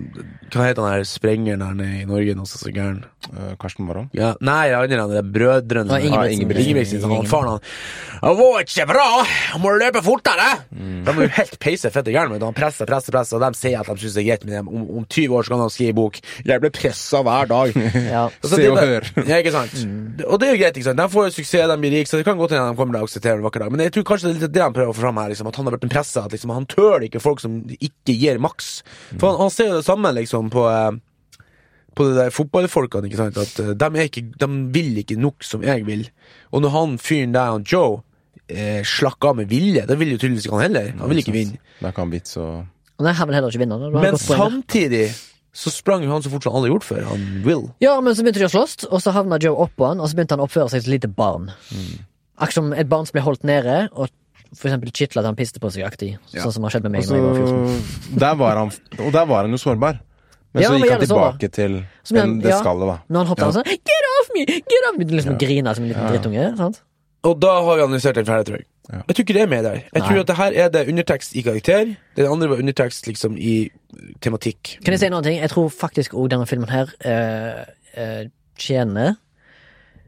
[0.53, 3.01] Hva heter han her sprengeren her nede i Norge nå som er så gæren?
[3.27, 4.07] Eh, Karsten Warholm.
[4.15, 5.97] Ja, nei, det andre han er brødrene.
[5.99, 6.37] Ja, Ingebrigtsen.
[6.37, 6.69] Ingebrigtsen.
[6.71, 7.59] Ingebrigtsen, han faren han
[8.21, 9.07] Det var ikke bra!
[9.51, 10.47] Han må løpe fortere!
[10.71, 13.83] De er jo helt peise fette gærne, men han presser, presser, presser, og de sier
[13.83, 14.71] at de syns det er greit med dem.
[14.71, 17.75] Om, om 20 år så kan han skrive i bok 'Jeg ble pressa hver dag'.
[18.07, 18.29] Ja.
[18.39, 19.03] Se det er og hør.
[19.27, 19.75] Ja, ikke sant?
[20.23, 20.99] Og det er jo greit, ikke sant?
[21.01, 23.03] De får jo suksess, de blir rike, så det kan godt hende de kommer til
[23.03, 23.71] å akseptere det en vakker dag.
[23.73, 25.49] Men jeg tror kanskje det er litt det han prøver å få fram her, liksom,
[25.51, 28.39] at han har blitt en pressa, at liksom, han tøler ikke folk som ikke gir
[28.43, 28.79] maks.
[29.17, 31.01] For han, han ser jo det samme, liksom, på eh,
[31.97, 35.45] på det der fotballfolkene, ikke sant, at eh, de, er ikke, de vil ikke nok
[35.45, 36.05] som jeg vil.
[36.53, 38.01] Og når han fyren der, han Joe,
[38.47, 40.91] eh, slakker av med vilje, da vil jo tydeligvis ikke han heller.
[41.01, 41.61] Han vil ikke vinne.
[41.81, 42.65] Da kan vits og
[42.97, 43.75] Nei, han vil heller ikke vinne.
[43.77, 43.89] Da.
[43.93, 45.03] Da har han Men samtidig
[45.57, 47.03] så sprang jo han så fort som han hadde gjort før.
[47.11, 47.67] Han Will.
[47.81, 50.17] Ja, men så begynte de å slåss, og så havna Joe oppå han, og så
[50.17, 51.51] begynte han å oppføre seg som et lite barn.
[51.69, 51.99] Mm.
[52.38, 54.09] Akkurat som et barn som ble holdt nede, og
[54.55, 56.17] for eksempel kitla at han piste på seg-aktig.
[56.33, 56.43] Ja.
[56.45, 58.19] Sånn som har skjedd med meg når jeg var 14.
[58.23, 59.99] Der var han Og der var han jo sårbar.
[60.53, 62.59] Men Ja, så gikk han tilbake til en, han- det ja.
[62.61, 62.97] skallet, da.
[63.09, 64.45] Når han hoppet, og sånn Get off me!
[64.45, 65.03] Get off me!
[65.05, 66.11] Begynte liksom å grine som en liten Ja.
[66.13, 66.57] drittunge.
[66.57, 66.81] sant?
[67.27, 68.65] Og da har vi analysert den ferdig, tror jeg.
[68.87, 69.01] Ja.
[69.07, 69.73] Jeg tror ikke det er med der.
[69.73, 70.07] Jeg Nei.
[70.07, 71.97] tror at det her er det undertekst i karakter.
[72.15, 73.69] Det andre var undertekst liksom i
[74.21, 74.77] tematikk.
[74.85, 75.39] Kan jeg si en annen ting?
[75.41, 77.65] Jeg tror faktisk òg denne filmen her uh,
[77.99, 78.23] uh,
[78.57, 79.17] tjener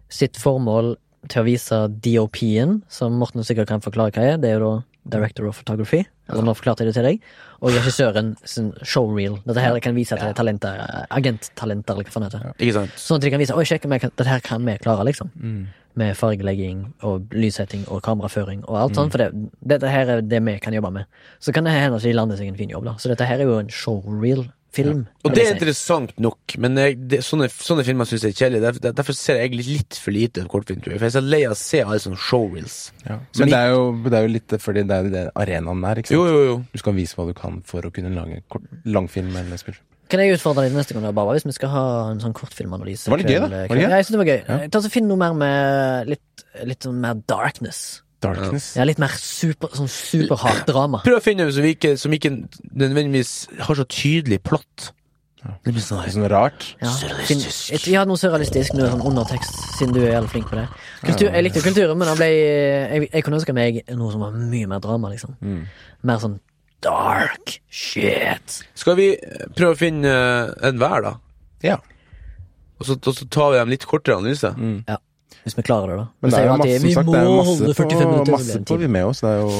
[0.10, 0.96] sitt formål
[1.28, 4.40] til å vise DOP-en, som Morten sikkert kan forklare hva er.
[4.40, 4.78] Det er jo da
[5.10, 6.04] Director of Photography.
[6.30, 7.28] Altså, nå forklarte jeg det til deg.
[7.60, 9.40] Og regissøren sin showreel.
[9.48, 12.70] Dette her kan vise til talenter, agenttalenter, eller hva faen det heter.
[12.70, 12.86] Ja.
[13.00, 15.32] Sånn at de kan vise Oi, sjekk, dette her kan vi klare, liksom.
[15.36, 15.64] Mm.
[16.00, 19.16] Med fargelegging og lyssetting og kameraføring og alt sånt.
[19.16, 21.10] For det, dette her er det vi kan jobbe med.
[21.42, 22.96] Så kan det hende at de lander seg en fin jobb, da.
[23.02, 23.74] Så dette her er jo en
[24.70, 25.08] showreel-film.
[25.26, 28.62] Og det er interessant nok, men jeg, det, sånne, sånne filmer syns jeg er kjedelig.
[28.66, 31.00] Derfor, derfor ser jeg egentlig litt for lite kortfilm, tror jeg.
[31.02, 32.78] For jeg er så lei av å se alle sånne showreels.
[33.06, 33.20] Ja.
[33.34, 35.86] Så Men det er, jo, det er jo litt fordi det er jo det arenaen
[35.86, 36.18] der, ikke sant?
[36.18, 36.58] Jo, jo, jo.
[36.74, 39.86] Du skal vise hva du kan for å kunne lage kort, langfilm eller spillefilm.
[40.10, 43.12] Kan jeg utfordre deg neste gang, da, Baba, hvis vi skal ha en sånn kortfilmanalyse?
[43.14, 43.66] Var det gøy, da.
[43.70, 43.90] Var det gøy?
[43.92, 44.40] Ja, jeg synes det var gøy.
[44.48, 44.70] Ja.
[44.74, 48.00] Ta så Finn noe mer med litt, litt mer darkness.
[48.24, 48.74] Darkness.
[48.76, 51.00] Ja, litt mer super, sånn superhardt drama.
[51.06, 54.90] Prøv å finne noe som ikke, som ikke nødvendigvis har så tydelig plott.
[55.40, 55.54] Ja.
[55.64, 56.66] Det blir sånn sånn rart.
[56.82, 57.88] Ja, Surrealistisk.
[57.88, 60.66] ja, noe surrealistisk, noe sånn undertekst, siden du er jævlig flink på det.
[61.06, 64.68] Kultur, jeg likte kulturen, men ble, jeg, jeg kunne ønske meg noe som var mye
[64.68, 65.38] mer drama, liksom.
[65.40, 65.62] Mm.
[66.12, 66.36] Mer sånn
[66.84, 68.60] dark shit.
[68.76, 69.14] Skal vi
[69.56, 71.14] prøve å finne eh, en hver, da?
[71.64, 71.80] Ja.
[72.80, 74.52] Og så, og så tar vi dem litt kortere analyse?
[74.60, 74.82] Mm.
[75.44, 76.08] Hvis vi klarer det, da.
[76.22, 78.58] Men det er jo masse, vi sagt, må det er masse 45 på, minutter, masse
[78.60, 78.80] på time.
[78.86, 79.54] Vimeo, så det er jo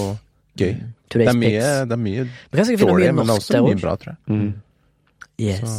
[0.60, 0.74] gøy.
[1.10, 3.96] Det er mye, det er mye Vi dårlig, mye men det er også mye bra,
[4.02, 4.20] tror jeg.
[4.28, 4.52] Mm.
[5.40, 5.78] Yes.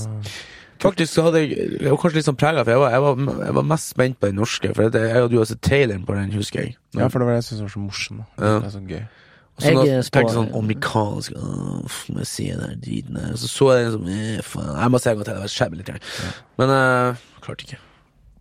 [0.80, 3.40] Faktisk så hadde jeg Jeg var kanskje litt sånn prega, for jeg var, jeg, var,
[3.44, 4.72] jeg var mest spent på den norske.
[4.76, 6.76] For det, jeg hadde jo også sett traileren på den, husker jeg.
[6.96, 8.22] Ja, for det var det jeg syntes var så morsom.
[8.38, 8.54] Ja.
[8.54, 9.02] Det er så gøy.
[9.50, 13.36] Og så Jeg tenkte jeg sånn amerikansk må jeg se den driten der.
[13.36, 14.72] Så så jeg den som eh, faen.
[14.72, 15.36] Jeg må se en gang til.
[15.36, 15.90] Det var skjebne litt.
[15.90, 16.34] grann.
[16.62, 17.80] Men uh, klarte ikke.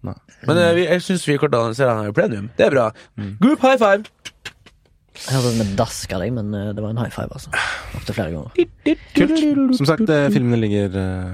[0.07, 0.15] Nei.
[0.47, 2.49] Men eh, vi, jeg syns vi her i plenum.
[2.57, 2.87] Det er bra.
[3.19, 3.33] Mm.
[3.41, 4.07] Group high five!
[5.19, 7.51] Jeg hørte det med dask av deg, men uh, det var en high five, altså.
[7.97, 8.69] Opptil flere ganger.
[9.17, 9.73] Kult.
[9.75, 11.33] Som sagt, eh, filmene ligger eh,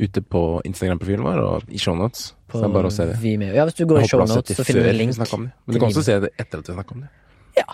[0.00, 2.32] ute på Instagram-profilen vår og i shownotes.
[2.50, 3.20] Så det er bare å se det.
[3.22, 3.52] Vimeo.
[3.54, 4.88] Ja, hvis du går i Jeg håper du har sett shownotes, det så finner du
[4.88, 5.14] før en vi link.
[5.20, 5.52] snakket om det.
[5.62, 7.12] Men du kan også se det etter at vi snakker om det.
[7.60, 7.68] Ja.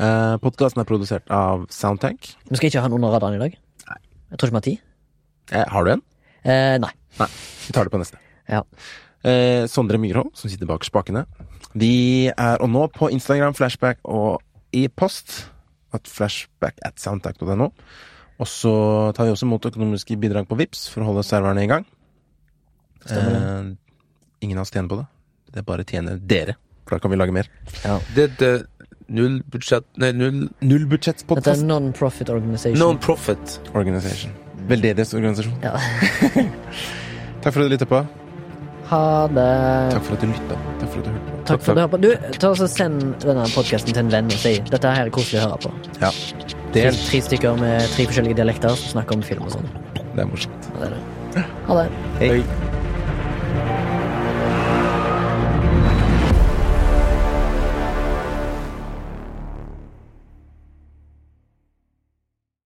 [0.00, 2.32] Uh, Podkasten er produsert av Soundtank.
[2.48, 3.60] Vi skal ikke ha den under radaren i dag.
[4.32, 4.84] Jeg tror ikke vi har tid.
[5.52, 6.02] Eh, har du en?
[6.48, 6.92] Eh, nei.
[7.18, 7.28] Nei.
[7.66, 8.16] Vi tar det på neste.
[8.52, 8.62] Ja.
[9.22, 11.24] Eh, Sondre Myhrvold, som sitter bak spakene.
[11.78, 14.42] Vi er og nå på Instagram, Flashback og
[14.76, 15.46] i post.
[15.92, 17.68] At flashback at soundtank.no.
[18.40, 18.72] Og så
[19.12, 21.84] tar vi også imot økonomiske bidrag på Vips for å holde serverne i gang.
[23.10, 23.72] Eh,
[24.40, 25.06] ingen av oss tjener på det.
[25.52, 27.50] Det er bare tjener dere, for da kan vi lage mer.
[27.84, 27.98] Ja.
[28.16, 28.52] Det er det
[29.12, 32.80] null budsjett Nei, null Dette er Nullbudsjettspodkast en non-profit organization.
[32.80, 33.58] Non-profit.
[33.74, 34.32] Organisation.
[34.70, 35.60] Veldedighetsorganisasjon.
[35.60, 35.76] Ja.
[37.42, 38.04] Takk for at du lytter på.
[38.92, 39.50] Ha det.
[39.94, 40.56] Takk for at du lytta.
[40.80, 41.38] Takk for at du hørte på.
[41.48, 42.00] Takk for at du hørte på.
[42.02, 45.14] Du, ta og så Send denne podkasten til en venn og si dette her er
[45.14, 45.72] koselig å høre på.
[46.02, 46.12] Ja.
[46.72, 47.00] Det Del.
[47.08, 49.72] tre stykker med tre forskjellige dialekter som snakker om film og sånn.
[50.12, 50.70] Det er morsomt.
[50.76, 51.48] Ha det er det.
[51.68, 51.88] Ha det.
[52.20, 52.80] Hei.